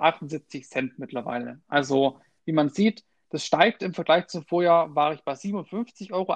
mittlerweile. 0.97 1.61
Also, 1.67 2.19
wie 2.45 2.53
man 2.53 2.69
sieht, 2.69 3.05
Das 3.29 3.45
steigt 3.45 3.83
im 3.83 3.93
Vergleich 3.93 4.25
zum 4.27 4.43
Vorjahr, 4.43 4.95
war 4.95 5.13
ich 5.13 5.23
bei 5.23 5.33
57,61 5.33 6.11
Euro 6.11 6.33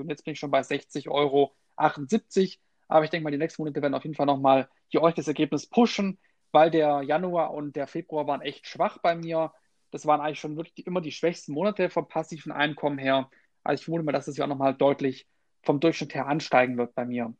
und 0.00 0.08
jetzt 0.08 0.24
bin 0.24 0.32
ich 0.32 0.38
schon 0.38 0.50
bei 0.50 0.62
60,78 0.62 1.10
Euro. 1.10 1.54
Aber 1.76 3.04
ich 3.04 3.10
denke 3.10 3.24
mal, 3.24 3.30
die 3.30 3.36
nächsten 3.36 3.60
Monate 3.62 3.82
werden 3.82 3.94
auf 3.94 4.04
jeden 4.04 4.16
Fall 4.16 4.24
nochmal 4.24 4.70
hier 4.88 5.02
euch 5.02 5.14
das 5.14 5.28
Ergebnis 5.28 5.66
pushen, 5.66 6.18
weil 6.50 6.70
der 6.70 7.02
Januar 7.02 7.52
und 7.52 7.76
der 7.76 7.88
Februar 7.88 8.26
waren 8.26 8.40
echt 8.40 8.66
schwach 8.66 8.96
bei 9.02 9.14
mir. 9.14 9.52
Das 9.90 10.06
waren 10.06 10.22
eigentlich 10.22 10.40
schon 10.40 10.56
wirklich 10.56 10.86
immer 10.86 11.02
die 11.02 11.12
schwächsten 11.12 11.52
Monate 11.52 11.90
vom 11.90 12.08
passiven 12.08 12.52
Einkommen 12.52 12.96
her. 12.98 13.28
Also 13.64 13.80
ich 13.80 13.84
vermute 13.84 14.04
mal, 14.04 14.12
dass 14.12 14.28
es 14.28 14.36
ja 14.36 14.44
auch 14.44 14.48
nochmal 14.48 14.74
deutlich 14.74 15.26
vom 15.62 15.80
Durchschnitt 15.80 16.14
her 16.14 16.26
ansteigen 16.26 16.76
wird 16.76 16.94
bei 16.94 17.04
mir. 17.04 17.34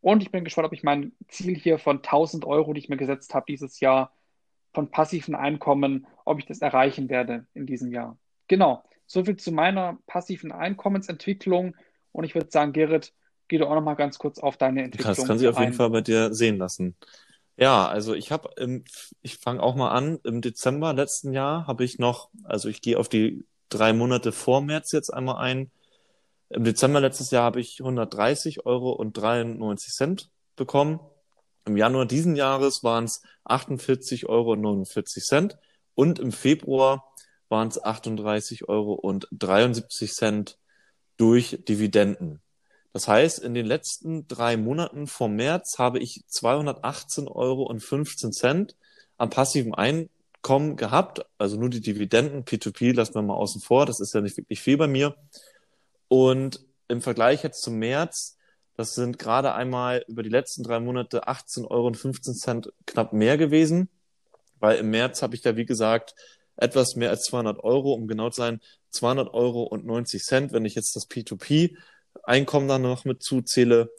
Und 0.00 0.22
ich 0.22 0.30
bin 0.30 0.44
gespannt, 0.44 0.66
ob 0.66 0.72
ich 0.72 0.82
mein 0.82 1.12
Ziel 1.28 1.56
hier 1.56 1.78
von 1.78 1.98
1000 1.98 2.44
Euro, 2.44 2.72
die 2.72 2.80
ich 2.80 2.88
mir 2.88 2.96
gesetzt 2.96 3.34
habe 3.34 3.46
dieses 3.48 3.80
Jahr, 3.80 4.12
von 4.74 4.90
passiven 4.90 5.34
Einkommen, 5.34 6.06
ob 6.24 6.38
ich 6.38 6.46
das 6.46 6.60
erreichen 6.60 7.08
werde 7.08 7.46
in 7.54 7.66
diesem 7.66 7.92
Jahr. 7.92 8.18
Genau, 8.48 8.82
soviel 9.06 9.36
zu 9.36 9.52
meiner 9.52 9.98
passiven 10.06 10.50
Einkommensentwicklung. 10.50 11.76
Und 12.10 12.24
ich 12.24 12.34
würde 12.34 12.50
sagen, 12.50 12.72
Gerrit, 12.72 13.12
geh 13.48 13.58
doch 13.58 13.70
auch 13.70 13.74
noch 13.74 13.82
mal 13.82 13.94
ganz 13.94 14.18
kurz 14.18 14.38
auf 14.38 14.56
deine 14.56 14.82
Entwicklung. 14.82 15.14
Das 15.14 15.26
kann 15.26 15.38
sich 15.38 15.48
auf 15.48 15.60
jeden 15.60 15.74
Fall 15.74 15.90
bei 15.90 16.00
dir 16.00 16.32
sehen 16.34 16.58
lassen. 16.58 16.96
Ja, 17.56 17.86
also 17.86 18.14
ich 18.14 18.32
habe, 18.32 18.50
ich 19.20 19.36
fange 19.36 19.62
auch 19.62 19.76
mal 19.76 19.90
an. 19.90 20.18
Im 20.24 20.40
Dezember 20.40 20.94
letzten 20.94 21.32
Jahr 21.32 21.66
habe 21.66 21.84
ich 21.84 21.98
noch, 21.98 22.30
also 22.44 22.68
ich 22.68 22.80
gehe 22.80 22.98
auf 22.98 23.08
die 23.08 23.44
drei 23.74 23.92
Monate 23.92 24.32
vor 24.32 24.60
März 24.60 24.92
jetzt 24.92 25.12
einmal 25.12 25.36
ein. 25.36 25.70
Im 26.50 26.64
Dezember 26.64 27.00
letztes 27.00 27.30
Jahr 27.30 27.44
habe 27.44 27.60
ich 27.60 27.80
130 27.80 28.66
Euro 28.66 28.92
und 28.92 29.12
93 29.14 29.92
Cent 29.92 30.30
bekommen. 30.56 31.00
Im 31.64 31.76
Januar 31.76 32.06
diesen 32.06 32.36
Jahres 32.36 32.82
waren 32.82 33.04
es 33.04 33.22
48 33.44 34.28
Euro 34.28 34.52
und 34.52 34.60
49 34.60 35.24
Cent. 35.24 35.58
Und 35.94 36.18
im 36.18 36.32
Februar 36.32 37.12
waren 37.48 37.68
es 37.68 37.82
38 37.82 38.68
Euro 38.68 38.92
und 38.94 39.28
73 39.32 40.12
Cent 40.12 40.58
durch 41.16 41.58
Dividenden. 41.68 42.40
Das 42.92 43.08
heißt, 43.08 43.38
in 43.38 43.54
den 43.54 43.66
letzten 43.66 44.28
drei 44.28 44.56
Monaten 44.56 45.06
vom 45.06 45.36
März 45.36 45.78
habe 45.78 45.98
ich 45.98 46.24
218 46.26 47.28
Euro 47.28 47.62
und 47.62 47.80
15 47.80 48.32
Cent 48.32 48.76
am 49.16 49.30
passiven 49.30 49.74
Einkommen 50.42 50.76
gehabt. 50.76 51.24
Also 51.38 51.56
nur 51.56 51.70
die 51.70 51.80
Dividenden, 51.80 52.44
P2P 52.44 52.94
lassen 52.94 53.14
wir 53.14 53.22
mal 53.22 53.34
außen 53.34 53.60
vor. 53.60 53.86
Das 53.86 54.00
ist 54.00 54.12
ja 54.12 54.20
nicht 54.20 54.36
wirklich 54.36 54.60
viel 54.60 54.76
bei 54.76 54.88
mir. 54.88 55.14
Und 56.08 56.64
im 56.88 57.00
Vergleich 57.00 57.44
jetzt 57.44 57.62
zum 57.62 57.78
März, 57.78 58.36
das 58.74 58.94
sind 58.96 59.20
gerade 59.20 59.54
einmal 59.54 60.04
über 60.08 60.24
die 60.24 60.30
letzten 60.30 60.64
drei 60.64 60.80
Monate 60.80 61.28
18 61.28 61.64
Euro 61.64 61.86
und 61.86 61.96
15 61.96 62.34
Cent 62.34 62.72
knapp 62.86 63.12
mehr 63.12 63.38
gewesen. 63.38 63.88
Weil 64.58 64.78
im 64.78 64.90
März 64.90 65.22
habe 65.22 65.36
ich 65.36 65.42
da, 65.42 65.56
wie 65.56 65.64
gesagt, 65.64 66.16
etwas 66.56 66.96
mehr 66.96 67.10
als 67.10 67.22
200 67.24 67.62
Euro, 67.62 67.92
um 67.92 68.08
genau 68.08 68.30
zu 68.30 68.40
sein, 68.40 68.60
200 68.90 69.32
Euro 69.32 69.62
und 69.62 69.86
90 69.86 70.24
Cent, 70.24 70.52
wenn 70.52 70.64
ich 70.64 70.74
jetzt 70.74 70.96
das 70.96 71.08
P2P 71.08 71.76
Einkommen 72.24 72.68
dann 72.68 72.82
noch 72.82 73.04
mit 73.04 73.22
zuzähle. 73.22 73.90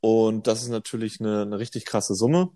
Und 0.00 0.46
das 0.46 0.62
ist 0.62 0.68
natürlich 0.68 1.18
eine, 1.20 1.42
eine 1.42 1.58
richtig 1.58 1.86
krasse 1.86 2.14
Summe. 2.14 2.50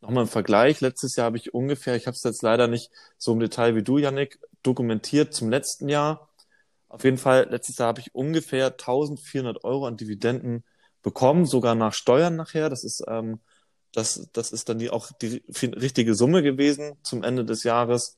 Nochmal 0.00 0.24
im 0.24 0.28
Vergleich, 0.28 0.80
letztes 0.80 1.16
Jahr 1.16 1.26
habe 1.26 1.36
ich 1.36 1.52
ungefähr, 1.52 1.94
ich 1.94 2.06
habe 2.06 2.14
es 2.14 2.22
jetzt 2.22 2.42
leider 2.42 2.68
nicht 2.68 2.90
so 3.18 3.32
im 3.32 3.40
Detail 3.40 3.74
wie 3.74 3.82
du, 3.82 3.98
Yannick, 3.98 4.38
dokumentiert 4.62 5.34
zum 5.34 5.50
letzten 5.50 5.88
Jahr. 5.88 6.30
Auf 6.88 7.04
jeden 7.04 7.18
Fall, 7.18 7.48
letztes 7.50 7.78
Jahr 7.78 7.88
habe 7.88 8.00
ich 8.00 8.14
ungefähr 8.14 8.68
1400 8.68 9.62
Euro 9.64 9.86
an 9.86 9.96
Dividenden 9.96 10.64
bekommen, 11.02 11.44
sogar 11.46 11.74
nach 11.74 11.92
Steuern 11.92 12.36
nachher. 12.36 12.70
Das 12.70 12.82
ist, 12.82 13.04
ähm, 13.08 13.40
das, 13.92 14.28
das 14.32 14.52
ist 14.52 14.68
dann 14.68 14.78
die, 14.78 14.90
auch 14.90 15.10
die 15.20 15.42
richtige 15.62 16.14
Summe 16.14 16.42
gewesen 16.42 16.96
zum 17.02 17.22
Ende 17.22 17.44
des 17.44 17.62
Jahres. 17.64 18.16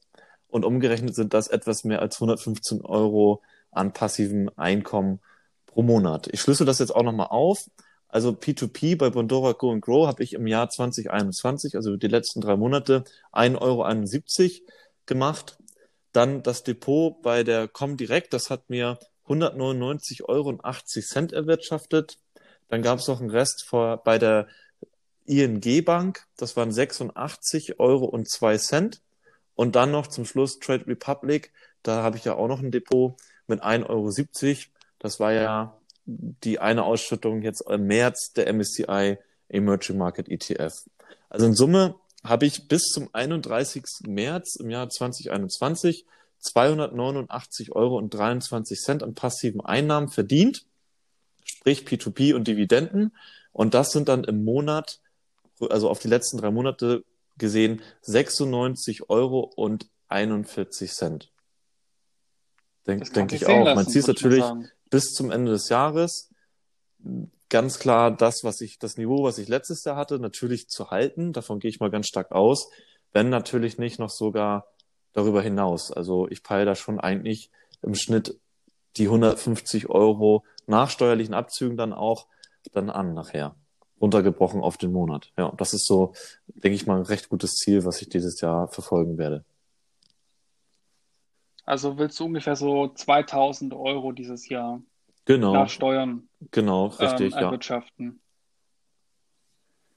Und 0.48 0.64
umgerechnet 0.64 1.14
sind 1.14 1.34
das 1.34 1.48
etwas 1.48 1.84
mehr 1.84 2.00
als 2.00 2.16
115 2.16 2.82
Euro 2.82 3.42
an 3.70 3.92
passivem 3.92 4.50
Einkommen 4.56 5.20
pro 5.66 5.82
Monat. 5.82 6.28
Ich 6.32 6.40
schlüssel 6.40 6.66
das 6.66 6.78
jetzt 6.78 6.94
auch 6.94 7.02
nochmal 7.02 7.28
auf. 7.30 7.68
Also 8.12 8.32
P2P 8.32 8.98
bei 8.98 9.08
Bondora 9.08 9.52
Go 9.52 9.72
and 9.72 9.80
Grow 9.80 10.06
habe 10.06 10.22
ich 10.22 10.34
im 10.34 10.46
Jahr 10.46 10.68
2021, 10.68 11.76
also 11.76 11.96
die 11.96 12.08
letzten 12.08 12.42
drei 12.42 12.56
Monate, 12.56 13.04
1,71 13.32 14.60
Euro 14.60 14.72
gemacht. 15.06 15.56
Dann 16.12 16.42
das 16.42 16.62
Depot 16.62 17.22
bei 17.22 17.42
der 17.42 17.68
Comdirect, 17.68 18.34
das 18.34 18.50
hat 18.50 18.68
mir 18.68 18.98
199,80 19.28 20.24
Euro 20.24 20.60
erwirtschaftet. 21.32 22.18
Dann 22.68 22.82
gab 22.82 22.98
es 22.98 23.08
noch 23.08 23.18
einen 23.18 23.30
Rest 23.30 23.64
vor, 23.64 24.02
bei 24.04 24.18
der 24.18 24.46
ING 25.24 25.62
Bank, 25.82 26.26
das 26.36 26.54
waren 26.54 26.70
86 26.70 27.80
Euro. 27.80 28.14
Und 29.54 29.74
dann 29.74 29.90
noch 29.90 30.06
zum 30.06 30.26
Schluss 30.26 30.58
Trade 30.58 30.86
Republic, 30.86 31.50
da 31.82 32.02
habe 32.02 32.18
ich 32.18 32.26
ja 32.26 32.34
auch 32.34 32.48
noch 32.48 32.60
ein 32.60 32.72
Depot 32.72 33.16
mit 33.46 33.62
1,70 33.62 33.88
Euro. 33.88 34.58
Das 34.98 35.18
war 35.18 35.32
ja 35.32 35.78
die 36.18 36.58
eine 36.58 36.84
Ausschüttung 36.84 37.42
jetzt 37.42 37.62
im 37.68 37.86
März 37.86 38.32
der 38.32 38.52
MSCI 38.52 39.18
Emerging 39.48 39.98
Market 39.98 40.28
ETF. 40.28 40.74
Also 41.28 41.46
in 41.46 41.54
Summe 41.54 41.96
habe 42.24 42.46
ich 42.46 42.68
bis 42.68 42.84
zum 42.84 43.08
31. 43.12 43.84
März 44.06 44.56
im 44.56 44.70
Jahr 44.70 44.88
2021 44.88 46.06
289 46.42 47.72
Euro 47.72 47.96
und 47.96 48.12
23 48.12 48.80
Cent 48.80 49.02
an 49.02 49.14
passiven 49.14 49.60
Einnahmen 49.60 50.08
verdient, 50.08 50.66
sprich 51.44 51.84
P2P 51.86 52.34
und 52.34 52.48
Dividenden. 52.48 53.16
Und 53.52 53.74
das 53.74 53.92
sind 53.92 54.08
dann 54.08 54.24
im 54.24 54.44
Monat, 54.44 55.00
also 55.70 55.88
auf 55.88 56.00
die 56.00 56.08
letzten 56.08 56.38
drei 56.38 56.50
Monate 56.50 57.04
gesehen, 57.38 57.80
96 58.02 59.08
Euro 59.08 59.40
und 59.40 59.88
41 60.08 60.92
Cent. 60.92 61.32
Denke 62.86 63.10
denk 63.10 63.32
ich 63.32 63.46
auch. 63.46 63.74
Man 63.74 63.86
sieht 63.86 64.08
natürlich 64.08 64.44
bis 64.92 65.14
zum 65.14 65.30
Ende 65.30 65.52
des 65.52 65.70
Jahres 65.70 66.30
ganz 67.48 67.78
klar 67.78 68.14
das, 68.14 68.44
was 68.44 68.60
ich, 68.60 68.78
das 68.78 68.98
Niveau, 68.98 69.24
was 69.24 69.38
ich 69.38 69.48
letztes 69.48 69.84
Jahr 69.84 69.96
hatte, 69.96 70.18
natürlich 70.18 70.68
zu 70.68 70.90
halten. 70.90 71.32
Davon 71.32 71.58
gehe 71.58 71.70
ich 71.70 71.80
mal 71.80 71.90
ganz 71.90 72.06
stark 72.06 72.30
aus. 72.30 72.70
Wenn 73.10 73.30
natürlich 73.30 73.78
nicht 73.78 73.98
noch 73.98 74.10
sogar 74.10 74.66
darüber 75.14 75.42
hinaus. 75.42 75.90
Also 75.90 76.28
ich 76.28 76.42
peile 76.42 76.66
da 76.66 76.74
schon 76.74 77.00
eigentlich 77.00 77.50
im 77.82 77.94
Schnitt 77.94 78.38
die 78.98 79.06
150 79.06 79.88
Euro 79.88 80.44
nach 80.66 80.90
steuerlichen 80.90 81.34
Abzügen 81.34 81.76
dann 81.76 81.94
auch 81.94 82.26
dann 82.72 82.90
an 82.90 83.14
nachher. 83.14 83.56
Runtergebrochen 84.00 84.60
auf 84.60 84.76
den 84.76 84.92
Monat. 84.92 85.32
Ja, 85.38 85.52
das 85.56 85.72
ist 85.72 85.86
so, 85.86 86.12
denke 86.48 86.74
ich 86.74 86.86
mal, 86.86 86.98
ein 86.98 87.06
recht 87.06 87.30
gutes 87.30 87.54
Ziel, 87.54 87.84
was 87.86 88.02
ich 88.02 88.08
dieses 88.08 88.40
Jahr 88.42 88.68
verfolgen 88.68 89.16
werde. 89.16 89.44
Also 91.64 91.98
willst 91.98 92.18
du 92.18 92.24
ungefähr 92.24 92.56
so 92.56 92.88
2000 92.88 93.74
Euro 93.74 94.12
dieses 94.12 94.48
Jahr 94.48 94.82
genau. 95.24 95.52
nach 95.52 95.68
Steuern 95.68 96.28
genau, 96.50 96.86
richtig, 96.86 97.34
ähm, 97.34 97.38
erwirtschaften? 97.38 98.20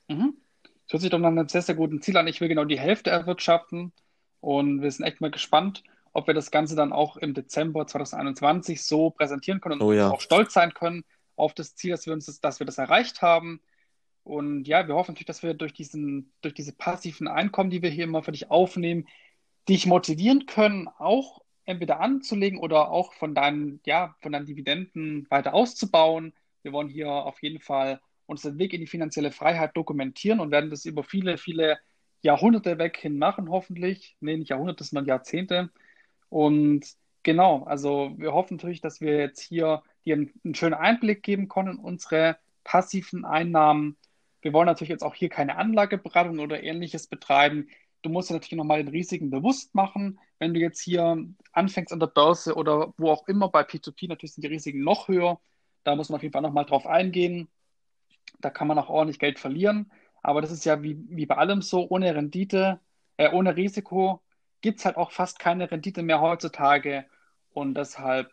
Ja. 0.08 0.16
Mhm. 0.16 0.38
Das 0.64 0.94
hört 0.94 1.02
sich 1.02 1.10
doch 1.10 1.20
nach 1.20 1.30
einem 1.30 1.50
sehr, 1.50 1.64
sehr 1.64 1.76
guten 1.76 2.02
Ziel 2.02 2.16
an. 2.18 2.28
Ich 2.28 2.42
will 2.42 2.48
genau 2.48 2.66
die 2.66 2.80
Hälfte 2.80 3.10
erwirtschaften 3.10 3.92
und 4.40 4.84
wir 4.84 4.92
sind 4.92 5.06
echt 5.06 5.20
mal 5.20 5.32
gespannt, 5.32 5.84
ob 6.14 6.28
wir 6.28 6.36
das 6.36 6.52
Ganze 6.52 6.76
dann 6.76 6.94
auch 6.94 7.18
im 7.18 7.34
Dezember 7.34 7.88
2021 7.88 8.84
so 8.84 9.10
präsentieren 9.10 9.62
können 9.62 9.82
und 9.82 9.88
oh, 9.88 9.94
ja. 9.94 10.12
auch 10.12 10.22
stolz 10.22 10.54
sein 10.54 10.74
können 10.74 11.04
auf 11.36 11.54
das 11.54 11.76
Ziel, 11.76 11.92
dass 11.92 12.06
wir 12.06 12.14
uns 12.14 12.28
das, 12.28 12.40
dass 12.40 12.60
wir 12.60 12.66
das 12.66 12.78
erreicht 12.78 13.22
haben. 13.22 13.62
Und 14.24 14.68
ja, 14.68 14.88
wir 14.88 14.96
hoffen 14.96 15.12
natürlich, 15.12 15.28
dass 15.28 15.44
wir 15.44 15.56
durch 15.56 15.74
diesen, 15.74 16.32
durch 16.42 16.54
diese 16.54 16.74
passiven 16.74 17.28
Einkommen, 17.28 17.70
die 17.70 17.82
wir 17.82 17.90
hier 17.90 18.06
immer 18.06 18.24
für 18.24 18.32
dich 18.32 18.50
aufnehmen, 18.50 19.08
dich 19.68 19.88
motivieren 19.88 20.46
können, 20.46 20.88
auch 20.88 21.42
entweder 21.66 22.00
anzulegen 22.00 22.60
oder 22.60 22.92
auch 22.92 23.14
von 23.14 23.36
deinen, 23.36 23.80
ja, 23.86 24.16
von 24.22 24.32
deinen 24.32 24.46
Dividenden 24.46 25.28
weiter 25.30 25.54
auszubauen. 25.54 26.34
Wir 26.64 26.74
wollen 26.74 26.90
hier 26.90 27.10
auf 27.10 27.42
jeden 27.42 27.60
Fall 27.60 28.00
unseren 28.26 28.58
Weg 28.58 28.74
in 28.74 28.82
die 28.82 28.88
finanzielle 28.88 29.32
Freiheit 29.32 29.76
dokumentieren 29.76 30.40
und 30.40 30.52
werden 30.52 30.70
das 30.70 30.86
über 30.86 31.04
viele, 31.04 31.38
viele 31.38 31.80
Jahrhunderte 32.22 32.78
weg 32.78 32.98
hin 32.98 33.18
machen, 33.18 33.50
hoffentlich. 33.50 34.18
Nee, 34.20 34.38
nicht 34.38 34.50
Jahrhunderte, 34.50 34.84
sondern 34.84 35.06
Jahrzehnte. 35.06 35.70
Und 36.30 36.86
genau, 37.24 37.64
also 37.64 38.14
wir 38.18 38.34
hoffen 38.34 38.58
natürlich, 38.58 38.82
dass 38.82 39.02
wir 39.02 39.18
jetzt 39.18 39.42
hier 39.42 39.84
dir 40.06 40.16
einen, 40.16 40.32
einen 40.44 40.56
schönen 40.56 40.74
Einblick 40.74 41.24
geben 41.24 41.48
können 41.48 41.78
in 41.78 41.80
unsere 41.80 42.38
passiven 42.64 43.26
Einnahmen. 43.26 43.98
Wir 44.42 44.54
wollen 44.54 44.68
natürlich 44.68 44.90
jetzt 44.90 45.04
auch 45.04 45.16
hier 45.16 45.30
keine 45.30 45.58
Anlageberatung 45.58 46.40
oder 46.40 46.64
ähnliches 46.64 47.08
betreiben. 47.08 47.70
Du 48.06 48.12
musst 48.12 48.30
dir 48.30 48.36
natürlich 48.36 48.56
nochmal 48.56 48.84
den 48.84 48.90
Risiken 48.90 49.32
bewusst 49.32 49.74
machen. 49.74 50.20
Wenn 50.38 50.54
du 50.54 50.60
jetzt 50.60 50.80
hier 50.80 51.26
anfängst 51.54 51.92
an 51.92 52.00
der 52.00 52.06
Börse 52.06 52.54
oder 52.54 52.94
wo 52.98 53.10
auch 53.10 53.28
immer, 53.28 53.50
bei 53.50 53.62
P2P 53.64 54.08
natürlich 54.08 54.36
sind 54.36 54.44
die 54.44 54.48
Risiken 54.48 54.84
noch 54.84 55.08
höher. 55.08 55.40
Da 55.84 55.96
muss 55.96 56.10
man 56.10 56.18
auf 56.18 56.22
jeden 56.22 56.34
Fall 56.34 56.44
nochmal 56.44 56.66
drauf 56.66 56.86
eingehen. 56.86 57.48
Da 58.42 58.52
kann 58.52 58.68
man 58.68 58.78
auch 58.78 58.90
ordentlich 58.90 59.18
Geld 59.18 59.40
verlieren. 59.40 59.92
Aber 60.22 60.42
das 60.42 60.52
ist 60.52 60.66
ja 60.66 60.84
wie, 60.84 61.04
wie 61.10 61.26
bei 61.26 61.36
allem 61.38 61.64
so, 61.64 61.90
ohne 61.90 62.14
Rendite, 62.14 62.80
äh, 63.18 63.32
ohne 63.32 63.56
Risiko 63.56 64.22
gibt 64.62 64.80
es 64.80 64.86
halt 64.86 64.98
auch 64.98 65.10
fast 65.10 65.40
keine 65.40 65.72
Rendite 65.72 66.04
mehr 66.04 66.22
heutzutage. 66.22 67.06
Und 67.54 67.74
deshalb 67.74 68.32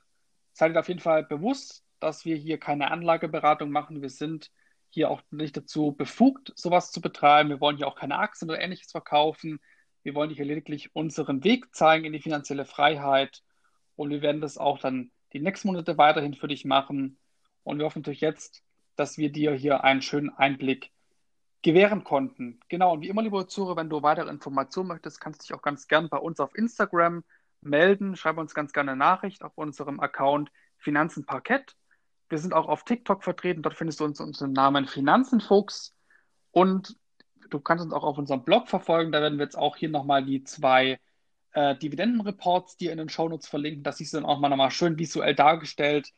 seid 0.53 0.75
ihr 0.75 0.81
auf 0.81 0.89
jeden 0.89 1.01
Fall 1.01 1.25
bewusst, 1.25 1.83
dass 1.99 2.27
wir 2.27 2.37
hier 2.37 2.59
keine 2.59 2.91
Anlageberatung 2.91 3.71
machen. 3.71 4.03
Wir 4.03 4.11
sind 4.11 4.51
hier 4.93 5.11
auch 5.11 5.23
nicht 5.31 5.57
dazu 5.57 5.93
befugt, 5.93 6.53
sowas 6.55 6.93
zu 6.93 7.01
betreiben. 7.01 7.49
Wir 7.49 7.61
wollen 7.61 7.77
hier 7.79 7.89
auch 7.89 7.97
keine 7.97 8.19
Aktien 8.19 8.51
oder 8.51 8.61
ähnliches 8.61 8.91
verkaufen. 8.91 9.59
Wir 10.03 10.15
wollen 10.15 10.31
hier 10.31 10.45
lediglich 10.45 10.95
unseren 10.95 11.45
Weg 11.45 11.75
zeigen 11.75 12.05
in 12.05 12.13
die 12.13 12.21
finanzielle 12.21 12.65
Freiheit. 12.67 13.43
und 13.97 14.11
wir 14.11 14.23
werden 14.23 14.41
das 14.41 14.59
auch 14.59 14.79
dann 14.79 15.11
die 15.33 15.41
nächsten 15.41 15.69
Monate 15.69 15.99
weiterhin 15.99 16.35
für 16.35 16.49
dich 16.49 16.65
machen. 16.65 17.19
Und 17.63 17.79
wir 17.79 17.87
hoffen 17.87 18.01
natürlich 18.01 18.21
jetzt, 18.21 18.63
dass 18.97 19.19
wir 19.19 19.31
dir 19.31 19.53
hier 19.55 19.85
einen 19.85 20.03
schönen 20.03 20.31
Einblick 20.31 20.91
gewähren 21.63 22.05
konnten. 22.05 22.61
Genau, 22.69 22.93
und 22.95 23.03
wie 23.03 23.09
immer, 23.09 23.23
liebe 23.23 23.47
Zuhörer, 23.47 23.77
wenn 23.77 23.89
du 23.91 24.03
weitere 24.03 24.31
Informationen 24.31 24.89
möchtest, 24.89 25.21
kannst 25.21 25.43
du 25.43 25.47
dich 25.47 25.55
auch 25.55 25.63
ganz 25.63 25.87
gern 25.87 26.09
bei 26.09 26.19
uns 26.19 26.41
auf 26.41 26.55
Instagram 26.57 27.25
melden. 27.61 28.17
Schreib 28.17 28.39
uns 28.39 28.55
ganz 28.55 28.73
gerne 28.73 28.93
eine 28.93 28.99
Nachricht 28.99 29.45
auf 29.45 29.57
unserem 29.57 30.01
Account 30.01 30.51
Finanzen 30.77 31.25
Parkett. 31.25 31.77
Wir 32.33 32.39
sind 32.39 32.55
auch 32.55 32.67
auf 32.67 32.85
TikTok 32.85 33.23
vertreten. 33.23 33.61
Dort 33.61 33.75
findest 33.75 34.01
du 34.01 34.05
uns 34.07 34.19
unter 34.19 34.47
dem 34.47 34.55
Namen 34.55 34.87
Finanzenfuchs. 34.87 35.95
Und 36.51 36.97
du 37.51 37.61
kannst 37.61 37.85
uns 37.85 37.93
auch 37.93 38.05
auf 38.05 38.17
unserem 38.17 38.43
Blog 38.43 38.69
verfolgen. 38.69 39.13
Da 39.13 39.21
werden 39.21 39.37
wir 39.37 39.45
jetzt 39.45 39.59
auch 39.59 39.77
hier 39.77 39.91
nochmal 39.91 40.25
die 40.25 40.43
zwei 40.43 40.99
äh, 41.53 41.77
Dividendenreports 41.77 42.79
dir 42.79 42.91
in 42.91 42.97
den 42.97 43.11
Shownotes 43.11 43.49
verlinken. 43.49 43.83
Das 43.83 43.99
siehst 43.99 44.15
du 44.15 44.17
dann 44.17 44.25
auch 44.25 44.41
mal 44.41 44.49
nochmal 44.49 44.71
schön 44.71 44.99
visuell 44.99 45.35
dargestellt, 45.35 46.11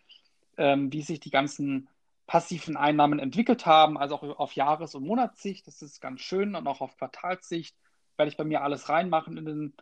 ähm, 0.57 0.92
wie 0.92 1.03
sich 1.03 1.18
die 1.18 1.31
ganzen 1.31 1.88
passiven 2.29 2.77
Einnahmen 2.77 3.18
entwickelt 3.18 3.66
haben, 3.66 3.98
also 3.98 4.14
auch 4.14 4.38
auf 4.38 4.53
Jahres- 4.53 4.94
und 4.94 5.05
Monatssicht. 5.05 5.66
Das 5.66 5.83
ist 5.83 6.00
ganz 6.00 6.20
schön 6.20 6.55
und 6.55 6.68
auch 6.68 6.81
auf 6.81 6.96
Quartalssicht 6.96 7.77
werde 8.16 8.31
ich 8.31 8.37
bei 8.37 8.44
mir 8.44 8.62
alles 8.62 8.88
reinmachen 8.88 9.37
in 9.37 9.46
den, 9.46 9.74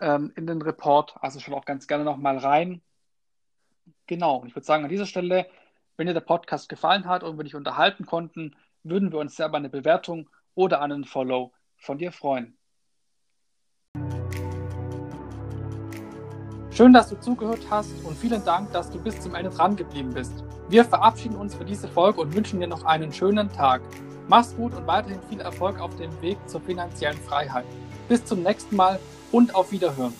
ähm, 0.00 0.32
in 0.34 0.48
den 0.48 0.60
Report. 0.60 1.14
Also 1.20 1.38
schon 1.38 1.54
auch 1.54 1.64
ganz 1.64 1.86
gerne 1.86 2.02
nochmal 2.02 2.36
rein. 2.38 2.82
Genau, 4.08 4.38
und 4.38 4.48
ich 4.48 4.56
würde 4.56 4.66
sagen, 4.66 4.82
an 4.82 4.90
dieser 4.90 5.06
Stelle, 5.06 5.46
wenn 5.98 6.06
dir 6.06 6.14
der 6.14 6.20
Podcast 6.20 6.68
gefallen 6.68 7.06
hat 7.06 7.24
und 7.24 7.36
wir 7.36 7.44
dich 7.44 7.56
unterhalten 7.56 8.06
konnten, 8.06 8.56
würden 8.84 9.12
wir 9.12 9.18
uns 9.18 9.36
sehr 9.36 9.48
über 9.48 9.58
eine 9.58 9.68
Bewertung 9.68 10.30
oder 10.54 10.80
einen 10.80 11.04
Follow 11.04 11.52
von 11.76 11.98
dir 11.98 12.12
freuen. 12.12 12.56
Schön, 16.70 16.92
dass 16.92 17.08
du 17.08 17.18
zugehört 17.18 17.66
hast 17.68 17.92
und 18.04 18.16
vielen 18.16 18.44
Dank, 18.44 18.72
dass 18.72 18.88
du 18.88 19.02
bis 19.02 19.20
zum 19.20 19.34
Ende 19.34 19.50
dran 19.50 19.74
geblieben 19.74 20.14
bist. 20.14 20.44
Wir 20.68 20.84
verabschieden 20.84 21.34
uns 21.34 21.56
für 21.56 21.64
diese 21.64 21.88
Folge 21.88 22.20
und 22.20 22.34
wünschen 22.34 22.60
dir 22.60 22.68
noch 22.68 22.84
einen 22.84 23.12
schönen 23.12 23.50
Tag. 23.50 23.82
Mach's 24.28 24.54
gut 24.54 24.74
und 24.74 24.86
weiterhin 24.86 25.20
viel 25.28 25.40
Erfolg 25.40 25.80
auf 25.80 25.96
dem 25.96 26.22
Weg 26.22 26.38
zur 26.46 26.60
finanziellen 26.60 27.18
Freiheit. 27.18 27.64
Bis 28.08 28.24
zum 28.24 28.44
nächsten 28.44 28.76
Mal 28.76 29.00
und 29.32 29.56
auf 29.56 29.72
Wiederhören. 29.72 30.14